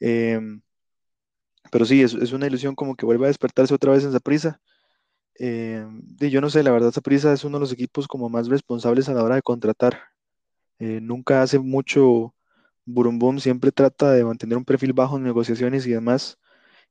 Em, 0.00 0.62
pero 1.70 1.84
sí, 1.84 2.02
es, 2.02 2.14
una 2.32 2.46
ilusión 2.46 2.74
como 2.74 2.96
que 2.96 3.06
vuelva 3.06 3.26
a 3.26 3.28
despertarse 3.28 3.74
otra 3.74 3.92
vez 3.92 4.04
en 4.04 4.12
Saprissa. 4.12 4.60
Eh, 5.38 5.86
yo 6.20 6.40
no 6.40 6.50
sé, 6.50 6.62
la 6.62 6.72
verdad, 6.72 6.92
Saprissa 6.92 7.32
es 7.32 7.44
uno 7.44 7.58
de 7.58 7.60
los 7.62 7.72
equipos 7.72 8.08
como 8.08 8.28
más 8.28 8.48
responsables 8.48 9.08
a 9.08 9.14
la 9.14 9.24
hora 9.24 9.36
de 9.36 9.42
contratar. 9.42 9.98
Eh, 10.78 11.00
nunca 11.00 11.42
hace 11.42 11.58
mucho 11.58 12.34
burum 12.84 13.38
siempre 13.38 13.72
trata 13.72 14.12
de 14.12 14.24
mantener 14.24 14.58
un 14.58 14.64
perfil 14.64 14.92
bajo 14.92 15.16
en 15.16 15.24
negociaciones 15.24 15.86
y 15.86 15.92
demás. 15.92 16.38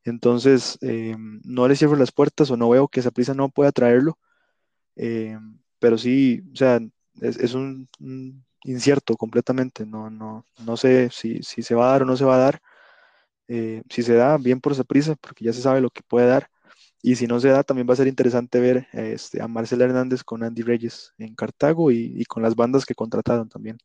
Entonces, 0.03 0.77
eh, 0.81 1.15
no 1.17 1.67
le 1.67 1.75
cierro 1.75 1.95
las 1.95 2.11
puertas 2.11 2.51
o 2.51 2.57
no 2.57 2.69
veo 2.69 2.87
que 2.87 3.01
Saprissa 3.01 3.33
no 3.33 3.49
pueda 3.49 3.71
traerlo. 3.71 4.17
eh, 4.95 5.37
pero 5.79 5.97
sí, 5.97 6.43
o 6.53 6.55
sea, 6.55 6.79
es, 7.21 7.37
es 7.37 7.53
un, 7.55 7.89
un 7.99 8.45
incierto 8.63 9.17
completamente. 9.17 9.85
No, 9.85 10.09
no, 10.09 10.45
no 10.65 10.77
sé 10.77 11.09
si, 11.11 11.41
si 11.43 11.63
se 11.63 11.75
va 11.75 11.89
a 11.89 11.91
dar 11.93 12.03
o 12.03 12.05
no 12.05 12.17
se 12.17 12.25
va 12.25 12.35
a 12.35 12.39
dar. 12.39 12.61
Eh, 13.53 13.83
si 13.89 14.01
se 14.01 14.13
da, 14.13 14.37
bien 14.37 14.61
por 14.61 14.73
Saprissa, 14.75 15.15
porque 15.15 15.43
ya 15.43 15.51
se 15.51 15.61
sabe 15.61 15.81
lo 15.81 15.89
que 15.89 16.01
puede 16.01 16.25
dar. 16.25 16.49
Y 17.01 17.17
si 17.17 17.27
no 17.27 17.37
se 17.41 17.49
da, 17.49 17.63
también 17.63 17.85
va 17.85 17.93
a 17.93 17.97
ser 17.97 18.07
interesante 18.07 18.61
ver 18.61 18.87
este, 18.93 19.41
a 19.41 19.49
Marcela 19.49 19.83
Hernández 19.83 20.23
con 20.23 20.41
Andy 20.41 20.61
Reyes 20.61 21.13
en 21.17 21.35
Cartago 21.35 21.91
y, 21.91 22.13
y 22.15 22.23
con 22.23 22.43
las 22.43 22.55
bandas 22.55 22.85
que 22.85 22.95
contrataron 22.95 23.49
también. 23.49 23.77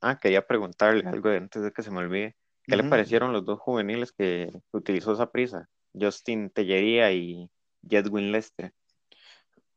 Ah, 0.00 0.18
quería 0.18 0.46
preguntarle 0.46 1.06
algo 1.06 1.28
antes 1.28 1.62
de 1.62 1.70
que 1.70 1.82
se 1.82 1.90
me 1.90 1.98
olvide. 1.98 2.34
¿Qué 2.64 2.76
le 2.76 2.84
parecieron 2.84 3.32
los 3.34 3.44
dos 3.44 3.58
juveniles 3.58 4.12
que 4.12 4.50
utilizó 4.72 5.12
esa 5.12 5.30
prisa? 5.30 5.68
Justin 5.92 6.48
Tellería 6.48 7.12
y 7.12 7.50
Jedwin 7.86 8.32
Lester. 8.32 8.72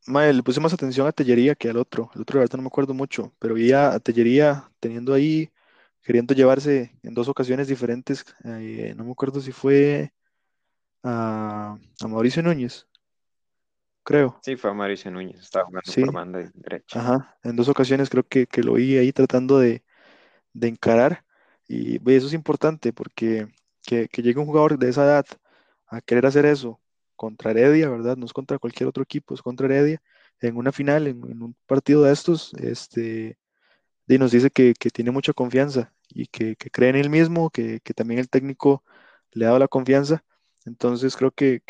Le 0.08 0.43
puse 0.43 0.62
más 0.62 0.74
atención 0.74 1.08
a 1.08 1.12
Tellería 1.12 1.56
que 1.56 1.69
al 1.69 1.78
otro. 1.78 2.12
El 2.15 2.22
otro, 2.22 2.39
de 2.39 2.43
verdad, 2.43 2.58
no 2.58 2.63
me 2.63 2.67
acuerdo 2.67 2.93
mucho, 2.93 3.34
pero 3.39 3.56
vi 3.56 3.74
a 3.74 4.00
Tellería 4.00 4.69
teniendo 4.80 5.13
ahí, 5.13 5.50
queriendo 6.04 6.34
llevarse 6.36 7.00
en 7.04 7.13
dos 7.13 7.28
ocasiones 7.30 7.68
diferentes. 7.68 8.26
eh, 8.46 8.94
no 8.98 9.06
me 9.06 9.12
acuerdo 9.12 9.42
si 9.42 9.52
fue 9.52 10.13
a, 11.04 11.78
a 12.02 12.08
Mauricio 12.10 12.44
Núñez, 12.44 12.88
creo. 14.04 14.42
Sí, 14.42 14.56
fue 14.58 14.70
a 14.70 14.74
Mauricio 14.74 15.10
Núñez, 15.10 15.39
estaba 15.39 15.66
jugando 15.66 15.94
por 15.96 16.12
Sí, 16.12 16.12
banda 16.12 16.39
derecha. 16.54 17.00
ajá. 17.00 17.38
En 17.44 17.56
dos 17.56 17.70
ocasiones 17.70 18.10
creo 18.10 18.24
que, 18.28 18.48
que 18.48 18.63
lo 18.63 18.74
vi 18.76 18.98
ahí 18.98 19.13
tratando 19.13 19.60
de, 19.60 19.84
de 20.54 20.68
encarar. 20.70 21.26
Y 21.68 21.98
eso 22.12 22.28
es 22.28 22.34
importante 22.34 22.94
porque 22.94 23.48
que, 23.84 24.08
que 24.10 24.22
llegue 24.24 24.39
un 24.39 24.48
jugador 24.48 24.80
de 24.80 24.89
esa 24.89 25.06
edad 25.06 25.26
a 25.88 26.02
querer 26.02 26.26
hacer 26.28 26.46
eso 26.46 26.82
contra 27.16 27.52
Heredia, 27.52 27.89
¿verdad? 27.89 28.18
No 28.18 28.26
es 28.26 28.34
contra 28.34 28.60
cualquier 28.60 28.89
otro 28.89 29.04
equipo, 29.04 29.36
es 29.36 29.42
contra 29.42 29.68
Heredia. 29.68 30.02
En 30.42 30.58
una 30.58 30.72
final, 30.74 31.08
en, 31.08 31.24
en 31.32 31.44
un 31.44 31.56
partido 31.68 32.04
de 32.04 32.13
estos, 32.13 32.54
este, 32.56 33.38
y 34.08 34.18
nos 34.18 34.32
dice 34.32 34.50
que, 34.52 34.74
que 34.80 34.89
tiene 34.89 35.12
mucha 35.12 35.34
confianza 35.34 35.94
y 36.10 36.28
que, 36.28 36.56
que 36.56 36.70
cree 36.70 36.89
en 36.89 36.96
él 36.98 37.10
mismo, 37.10 37.50
que, 37.50 37.80
que 37.82 37.94
también 37.94 38.20
el 38.20 38.30
técnico 38.30 38.84
le 39.32 39.46
ha 39.46 39.50
dado 39.50 39.60
la 39.60 39.68
confianza. 39.68 40.24
Entonces 40.66 41.16
creo 41.18 41.32
que, 41.32 41.62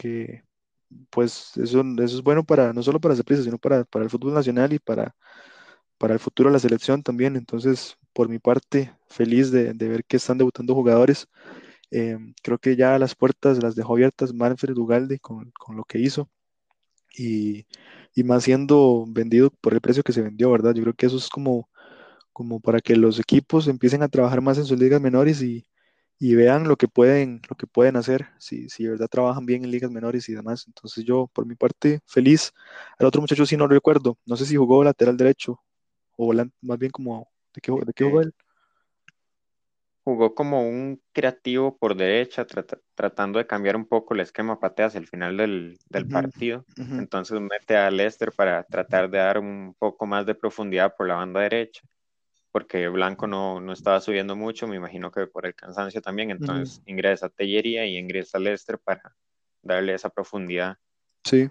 pues 1.10 1.58
eso, 1.58 1.82
eso 1.82 2.18
es 2.18 2.22
bueno 2.24 2.44
para, 2.44 2.74
no 2.74 2.84
solo 2.84 3.00
para 3.00 3.16
Saprissa, 3.16 3.44
sino 3.44 3.58
para, 3.58 3.84
para 3.86 4.06
el 4.06 4.12
fútbol 4.12 4.34
nacional 4.34 4.74
y 4.74 4.80
para, 4.80 5.16
para 5.98 6.14
el 6.14 6.20
futuro 6.20 6.50
de 6.50 6.54
la 6.54 6.60
selección 6.60 7.04
también. 7.04 7.36
Entonces, 7.36 7.98
por 8.14 8.30
mi 8.30 8.40
parte, 8.40 8.94
feliz 9.10 9.52
de, 9.52 9.74
de 9.74 9.90
ver 9.90 10.06
que 10.06 10.18
están 10.18 10.38
debutando 10.38 10.76
jugadores. 10.76 11.28
Eh, 11.92 12.18
creo 12.44 12.60
que 12.60 12.76
ya 12.76 13.00
las 13.00 13.16
puertas 13.16 13.62
las 13.64 13.76
dejó 13.76 13.94
abiertas 13.94 14.34
Manfred 14.34 14.78
Ugalde 14.78 15.20
con, 15.20 15.52
con 15.52 15.78
lo 15.78 15.86
que 15.86 16.00
hizo 16.00 16.30
y, 17.18 17.66
y 18.16 18.24
más 18.24 18.44
siendo 18.44 19.06
vendido 19.08 19.52
por 19.52 19.74
el 19.74 19.82
precio 19.82 20.04
que 20.04 20.14
se 20.14 20.22
vendió, 20.22 20.52
¿verdad? 20.52 20.74
Yo 20.74 20.84
creo 20.84 20.94
que 20.96 21.06
eso 21.08 21.18
es 21.18 21.30
como, 21.30 21.70
como 22.34 22.60
para 22.60 22.82
que 22.82 22.96
los 22.98 23.20
equipos 23.20 23.68
empiecen 23.68 24.04
a 24.04 24.10
trabajar 24.10 24.42
más 24.42 24.58
en 24.58 24.66
sus 24.66 24.80
ligas 24.80 25.02
menores 25.02 25.42
y, 25.42 25.68
y 26.20 26.36
vean 26.36 26.68
lo 26.68 26.78
que 26.78 26.88
pueden, 26.88 27.42
lo 27.50 27.56
que 27.58 27.68
pueden 27.68 27.96
hacer, 27.98 28.28
si, 28.40 28.70
si 28.70 28.84
de 28.86 28.92
verdad 28.92 29.08
trabajan 29.10 29.46
bien 29.46 29.66
en 29.66 29.72
ligas 29.72 29.92
menores 29.92 30.30
y 30.30 30.34
demás. 30.36 30.66
Entonces 30.68 31.06
yo, 31.06 31.28
por 31.34 31.46
mi 31.46 31.56
parte, 31.56 32.02
feliz. 32.08 32.54
Al 33.00 33.08
otro 33.08 33.22
muchacho 33.22 33.46
sí 33.46 33.58
no 33.58 33.68
recuerdo, 33.68 34.18
no 34.26 34.38
sé 34.38 34.46
si 34.46 34.56
jugó 34.58 34.84
lateral 34.84 35.18
derecho 35.18 35.62
o 36.18 36.28
volante, 36.28 36.56
más 36.62 36.80
bien 36.80 36.92
como, 36.92 37.30
¿de 37.56 37.62
qué, 37.62 37.72
de 37.86 37.94
qué 37.94 38.04
jugó 38.06 38.22
él? 38.22 38.34
jugó 40.04 40.36
como 40.36 40.68
un 40.68 41.02
creativo 41.14 41.78
por 41.78 41.96
derecha, 41.96 42.46
trata- 42.46 42.80
tratando 42.96 43.40
de 43.40 43.48
cambiar 43.48 43.76
un 43.76 43.86
poco 43.88 44.14
el 44.14 44.20
esquema 44.22 44.60
patea 44.60 44.88
hacia 44.88 45.00
el 45.00 45.08
final 45.08 45.38
del, 45.38 45.78
del 45.90 46.08
partido. 46.08 46.66
Entonces 46.98 47.40
mete 47.40 47.76
a 47.78 47.90
Lester 47.92 48.34
para 48.34 48.64
tratar 48.66 49.10
de 49.10 49.18
dar 49.20 49.40
un 49.40 49.76
poco 49.80 50.06
más 50.06 50.26
de 50.26 50.36
profundidad 50.36 50.96
por 50.96 51.08
la 51.08 51.16
banda 51.16 51.42
derecha, 51.42 51.82
porque 52.54 52.88
Blanco 52.88 53.26
no, 53.28 53.60
no 53.60 53.74
estaba 53.74 54.00
subiendo 54.00 54.36
mucho, 54.36 54.68
me 54.68 54.76
imagino 54.78 55.12
que 55.12 55.28
por 55.28 55.46
el 55.46 55.56
cansancio 55.56 56.02
también. 56.02 56.30
Entonces 56.32 56.82
ingresa 56.86 57.26
a 57.26 57.30
Tellería 57.30 57.86
y 57.86 57.98
ingresa 57.98 58.38
a 58.38 58.42
Lester 58.42 58.78
para 58.80 59.16
darle 59.64 59.96
esa 59.96 60.10
profundidad. 60.10 60.78
Sí, 61.26 61.50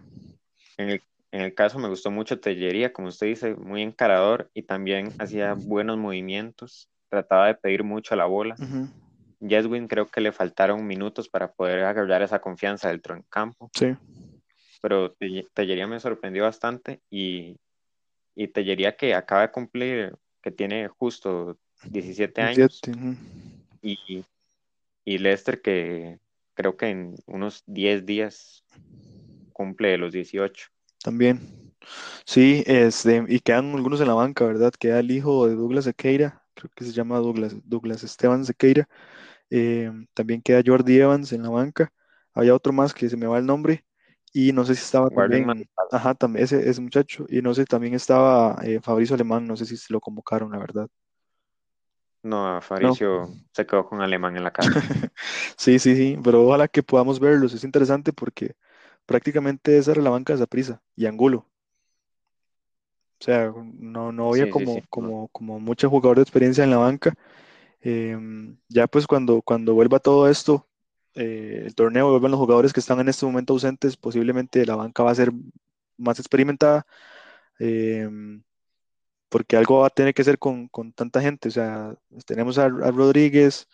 En 0.78 0.90
el, 0.90 1.02
en 1.32 1.40
el 1.42 1.54
caso 1.54 1.78
me 1.78 1.88
gustó 1.88 2.10
mucho 2.10 2.38
Tellería, 2.40 2.92
como 2.92 3.08
usted 3.08 3.26
dice, 3.26 3.54
muy 3.54 3.82
encarador 3.82 4.48
y 4.54 4.62
también 4.62 5.12
hacía 5.18 5.54
buenos 5.54 5.98
movimientos, 5.98 6.88
trataba 7.10 7.48
de 7.48 7.54
pedir 7.56 7.82
mucho 7.84 8.14
a 8.14 8.16
la 8.16 8.26
bola. 8.26 8.56
ujú, 8.60 8.88
Jedwin 9.40 9.88
creo 9.88 10.06
que 10.06 10.20
le 10.20 10.30
faltaron 10.30 10.86
minutos 10.86 11.28
para 11.28 11.50
poder 11.52 11.82
agarrar 11.84 12.22
esa 12.22 12.40
confianza 12.40 12.88
del 12.90 13.02
campo, 13.28 13.70
sí, 13.74 13.96
pero 14.80 15.12
Telle- 15.14 15.48
Tellería 15.52 15.88
me 15.88 15.98
sorprendió 15.98 16.44
bastante 16.44 17.00
y, 17.10 17.56
y 18.36 18.48
Tellería 18.48 18.96
que 18.96 19.14
acaba 19.14 19.42
de 19.42 19.50
cumplir, 19.50 20.14
que 20.42 20.50
tiene 20.50 20.88
justo 20.88 21.58
17 21.84 22.42
años 22.42 22.80
17, 22.82 22.90
ujú, 22.92 23.16
y, 23.82 24.24
y 25.04 25.18
Lester 25.18 25.60
que 25.62 26.18
creo 26.54 26.76
que 26.76 26.86
en 26.88 27.16
unos 27.26 27.62
10 27.66 28.06
días 28.06 28.64
cumple 29.52 29.96
los 29.98 30.12
18. 30.12 30.68
También. 31.02 31.40
Sí, 32.24 32.62
este, 32.66 33.24
y 33.28 33.40
quedan 33.40 33.74
algunos 33.74 34.00
en 34.00 34.08
la 34.08 34.14
banca, 34.14 34.44
¿verdad? 34.44 34.72
Queda 34.78 35.00
el 35.00 35.10
hijo 35.10 35.48
de 35.48 35.56
Douglas 35.56 35.84
Sequeira, 35.84 36.44
creo 36.54 36.70
que 36.76 36.84
se 36.84 36.92
llama 36.92 37.18
Douglas, 37.18 37.56
Douglas 37.64 38.04
Esteban 38.04 38.44
Sequeira. 38.44 38.88
eh, 39.50 39.90
también 40.14 40.42
queda 40.42 40.62
Jordi 40.64 40.98
Evans 41.00 41.32
en 41.32 41.42
la 41.42 41.50
banca. 41.50 41.92
Había 42.34 42.54
otro 42.54 42.72
más 42.72 42.94
que 42.94 43.08
se 43.08 43.16
me 43.16 43.26
va 43.26 43.38
el 43.38 43.46
nombre. 43.46 43.84
Y 44.32 44.52
no 44.52 44.64
sé 44.64 44.74
si 44.74 44.82
estaba 44.82 45.10
también, 45.10 45.66
ajá, 45.90 46.14
también 46.14 46.44
ese, 46.44 46.68
ese 46.68 46.80
muchacho. 46.80 47.26
Y 47.28 47.42
no 47.42 47.54
sé, 47.54 47.64
también 47.66 47.94
estaba 47.94 48.58
eh, 48.64 48.80
Fabricio 48.80 49.14
Alemán, 49.14 49.46
no 49.46 49.56
sé 49.56 49.66
si 49.66 49.76
se 49.76 49.92
lo 49.92 50.00
convocaron, 50.00 50.52
la 50.52 50.58
verdad. 50.58 50.88
No, 52.24 52.60
No. 52.78 52.98
Fabricio 53.00 53.28
se 53.52 53.64
quedó 53.66 53.86
con 53.88 54.00
Alemán 54.00 54.36
en 54.36 54.42
la 54.44 54.52
casa. 54.52 54.84
Sí, 55.58 55.78
sí, 55.78 55.96
sí, 55.96 56.18
pero 56.22 56.44
ojalá 56.46 56.68
que 56.68 56.82
podamos 56.82 57.20
verlos. 57.20 57.52
Es 57.54 57.64
interesante 57.64 58.12
porque 58.12 58.56
prácticamente 59.06 59.78
esa 59.78 59.92
era 59.92 60.02
la 60.02 60.10
banca 60.10 60.32
de 60.32 60.38
Saprissa 60.40 60.82
y 60.96 61.06
Angulo. 61.06 61.48
O 63.20 63.24
sea, 63.24 63.52
no, 63.78 64.10
no 64.12 64.30
había 64.30 64.46
Sí, 64.46 64.50
como, 64.50 64.80
sí. 64.80 64.88
como, 64.90 65.28
como 65.28 65.60
mucho 65.60 65.88
jugador 65.88 66.16
de 66.16 66.22
experiencia 66.22 66.64
en 66.64 66.70
la 66.70 66.78
banca. 66.78 67.14
Em, 67.82 68.58
ya 68.68 68.86
pues 68.88 69.06
cuando, 69.06 69.42
cuando 69.42 69.74
vuelva 69.74 70.00
todo 70.00 70.28
esto, 70.28 70.68
eh, 71.14 71.62
el 71.66 71.74
torneo, 71.74 72.10
vuelvan 72.10 72.30
los 72.32 72.40
jugadores 72.40 72.72
que 72.72 72.80
están 72.80 73.00
en 73.00 73.08
este 73.08 73.26
momento 73.26 73.52
ausentes, 73.54 73.96
posiblemente 73.96 74.64
la 74.66 74.76
banca 74.76 75.02
va 75.02 75.10
a 75.12 75.14
ser 75.14 75.32
más 75.96 76.18
experimentada, 76.18 76.86
eh, 77.58 78.08
porque 79.28 79.56
algo 79.56 79.80
va 79.80 79.86
a 79.88 79.90
tener 79.90 80.14
que 80.14 80.22
hacer 80.22 80.38
con, 80.38 80.68
con 80.68 80.92
tanta 80.92 81.20
gente. 81.20 81.48
O 81.48 81.50
sea, 81.50 81.94
tenemos 82.26 82.58
a, 82.58 82.66
a 82.66 82.68
Rodríguez, 82.90 83.66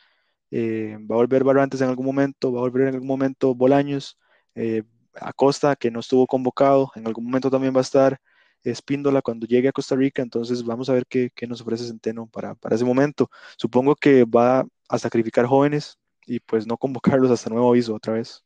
eh, 0.50 0.96
va 1.00 1.16
a 1.16 1.18
volver 1.18 1.44
Barrantes 1.44 1.80
en 1.80 1.88
algún 1.88 2.06
momento, 2.06 2.52
va 2.52 2.60
a 2.60 2.62
volver 2.62 2.88
en 2.88 2.94
algún 2.94 3.08
momento 3.08 3.54
Bolaños, 3.54 4.18
eh, 4.54 4.84
Acosta, 5.14 5.76
que 5.76 5.90
no 5.90 6.00
estuvo 6.00 6.26
convocado, 6.26 6.92
en 6.94 7.06
algún 7.06 7.24
momento 7.24 7.50
también 7.50 7.74
va 7.74 7.80
a 7.80 7.82
estar 7.82 8.20
Espíndola 8.62 9.22
cuando 9.22 9.46
llegue 9.46 9.68
a 9.68 9.72
Costa 9.72 9.96
Rica, 9.96 10.22
entonces 10.22 10.64
vamos 10.64 10.88
a 10.90 10.94
ver 10.94 11.06
qué, 11.08 11.30
qué 11.34 11.46
nos 11.46 11.60
ofrece 11.60 11.86
Centeno 11.86 12.26
para, 12.26 12.54
para 12.54 12.74
ese 12.76 12.84
momento. 12.84 13.30
Supongo 13.56 13.94
que 13.96 14.24
va 14.24 14.66
a 14.88 14.98
sacrificar 14.98 15.46
jóvenes 15.46 15.98
y 16.28 16.40
pues 16.40 16.66
no 16.66 16.76
convocarlos 16.78 17.30
hasta 17.30 17.50
nuevo 17.50 17.70
aviso 17.70 17.94
otra 17.94 18.14
vez. 18.14 18.44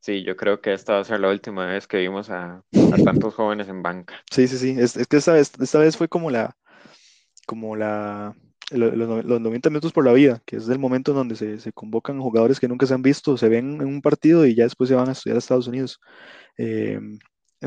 Sí, 0.00 0.24
yo 0.24 0.36
creo 0.36 0.60
que 0.60 0.72
esta 0.74 0.94
va 0.94 1.00
a 1.00 1.04
ser 1.04 1.20
la 1.20 1.30
última 1.30 1.66
vez 1.66 1.86
que 1.86 1.98
vimos 1.98 2.28
a, 2.30 2.64
a 2.90 2.98
tantos 2.98 3.34
jóvenes 3.34 3.68
en 3.68 3.82
banca. 3.82 4.14
Sí, 4.30 4.48
sí, 4.48 4.58
sí. 4.58 4.76
Es, 4.78 4.96
es 4.96 5.06
que 5.06 5.16
esta 5.18 5.32
vez, 5.32 5.52
esta 5.60 5.78
vez 5.78 5.96
fue 5.96 6.08
como 6.08 6.30
la, 6.30 6.56
como 7.46 7.76
la, 7.76 8.36
lo- 8.70 8.92
lo- 8.96 9.22
los 9.22 9.40
90 9.40 9.70
minutos 9.70 9.92
por 9.92 10.04
la 10.06 10.12
vida, 10.12 10.42
que 10.46 10.56
es 10.56 10.68
el 10.68 10.78
momento 10.78 11.12
en 11.12 11.18
donde 11.18 11.36
se, 11.36 11.60
se 11.60 11.72
convocan 11.72 12.20
jugadores 12.20 12.60
que 12.60 12.68
nunca 12.68 12.86
se 12.86 12.94
han 12.94 13.02
visto, 13.02 13.36
se 13.38 13.48
ven 13.48 13.76
en 13.82 13.86
un 13.88 14.02
partido 14.02 14.46
y 14.46 14.54
ya 14.56 14.64
después 14.64 14.88
se 14.88 14.96
van 14.96 15.08
a 15.08 15.12
estudiar 15.12 15.36
a 15.36 15.40
Estados 15.40 15.68
Unidos. 15.68 16.00
Eh, 16.58 17.00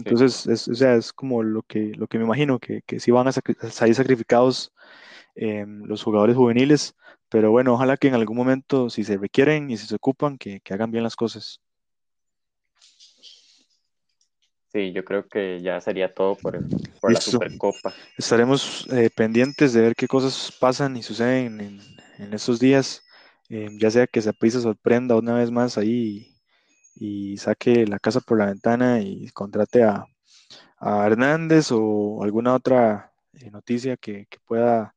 Sí, 0.04 0.12
entonces, 0.12 0.48
es, 0.48 0.68
o 0.70 0.76
sea, 0.76 0.96
es 0.96 1.13
como 1.13 1.44
lo 1.44 1.63
que, 1.63 1.94
lo 1.98 2.08
que 2.08 2.20
me 2.20 2.26
imagino, 2.26 2.60
que, 2.60 2.82
que 2.88 3.00
sí 3.00 3.12
van 3.12 3.28
a, 3.28 3.32
sacri- 3.34 3.58
a 3.62 3.72
salir 3.72 3.96
sacrificados 3.96 4.74
eh, 5.36 5.65
los 5.67 6.04
jugadores 6.04 6.36
juveniles, 6.36 6.95
pero 7.30 7.52
bueno, 7.52 7.74
ojalá 7.74 7.98
que 7.98 8.08
en 8.08 8.15
algún 8.15 8.38
momento, 8.38 8.89
si 8.89 9.04
se 9.04 9.17
requieren 9.17 9.69
y 9.69 9.78
si 9.78 9.88
se 9.88 9.95
ocupan, 9.95 10.38
que, 10.38 10.60
que 10.62 10.74
hagan 10.74 10.91
bien 10.91 11.04
las 11.04 11.15
cosas. 11.15 11.62
sí, 14.76 14.91
yo 14.91 15.06
creo 15.06 15.26
que 15.28 15.62
ya 15.62 15.80
sería 15.80 16.13
todo 16.13 16.36
por, 16.36 16.60
por 17.00 17.13
la. 17.13 17.21
Supercopa. 17.21 17.93
Estaremos 18.17 18.86
eh, 18.91 19.10
pendientes 19.15 19.71
de 19.71 19.82
ver 19.82 19.95
qué 19.95 20.08
cosas 20.08 20.52
pasan 20.60 20.98
y 20.98 21.04
suceden 21.04 21.62
en, 21.62 21.80
en 22.19 22.34
estos 22.34 22.60
días, 22.60 23.04
eh, 23.50 23.69
ya 23.80 23.89
sea 23.89 24.06
que 24.08 24.21
Saprissa 24.21 24.60
sorprenda 24.60 25.15
una 25.15 25.36
vez 25.36 25.50
más 25.50 25.78
ahí 25.78 26.36
y, 26.98 27.34
y 27.34 27.38
saque 27.38 27.88
la 27.88 28.00
casa 28.00 28.19
por 28.19 28.38
la 28.38 28.48
ventana 28.48 29.02
y 29.02 29.30
contrate 29.30 29.84
a, 29.84 30.06
a 30.80 31.06
Hernández 31.08 31.71
o 31.71 32.21
alguna 32.24 32.54
otra 32.54 33.13
eh, 33.34 33.50
noticia 33.52 33.95
que, 33.95 34.26
que 34.30 34.39
pueda 34.45 34.94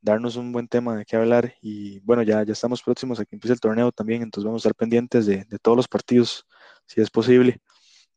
darnos 0.00 0.36
un 0.36 0.52
buen 0.52 0.68
tema 0.68 0.96
de 0.96 1.04
qué 1.04 1.16
hablar. 1.16 1.54
Y 1.60 2.00
bueno, 2.00 2.22
ya, 2.22 2.42
ya 2.42 2.52
estamos 2.52 2.82
próximos 2.82 3.20
a 3.20 3.24
que 3.24 3.36
empiece 3.36 3.54
el 3.54 3.60
torneo 3.60 3.92
también, 3.92 4.22
entonces 4.22 4.46
vamos 4.46 4.64
a 4.64 4.68
estar 4.68 4.74
pendientes 4.74 5.26
de, 5.26 5.44
de 5.44 5.58
todos 5.58 5.76
los 5.76 5.88
partidos, 5.88 6.46
si 6.86 7.00
es 7.00 7.10
posible, 7.10 7.60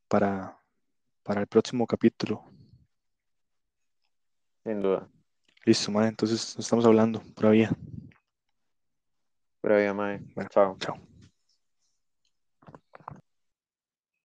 para, 0.07 0.57
para 1.23 1.41
el 1.41 1.47
próximo 1.47 1.85
capítulo. 1.87 2.43
Sin 4.63 4.81
duda. 4.81 5.09
Listo, 5.65 5.91
man, 5.91 6.07
entonces 6.07 6.55
nos 6.55 6.65
estamos 6.65 6.85
hablando 6.85 7.21
por 7.35 7.47
ahí. 7.47 7.67
Pero 9.61 9.79
ya, 9.81 9.93
mae. 9.93 10.19
Bueno, 10.35 10.49
Chao. 10.49 10.77
chao. 10.79 11.12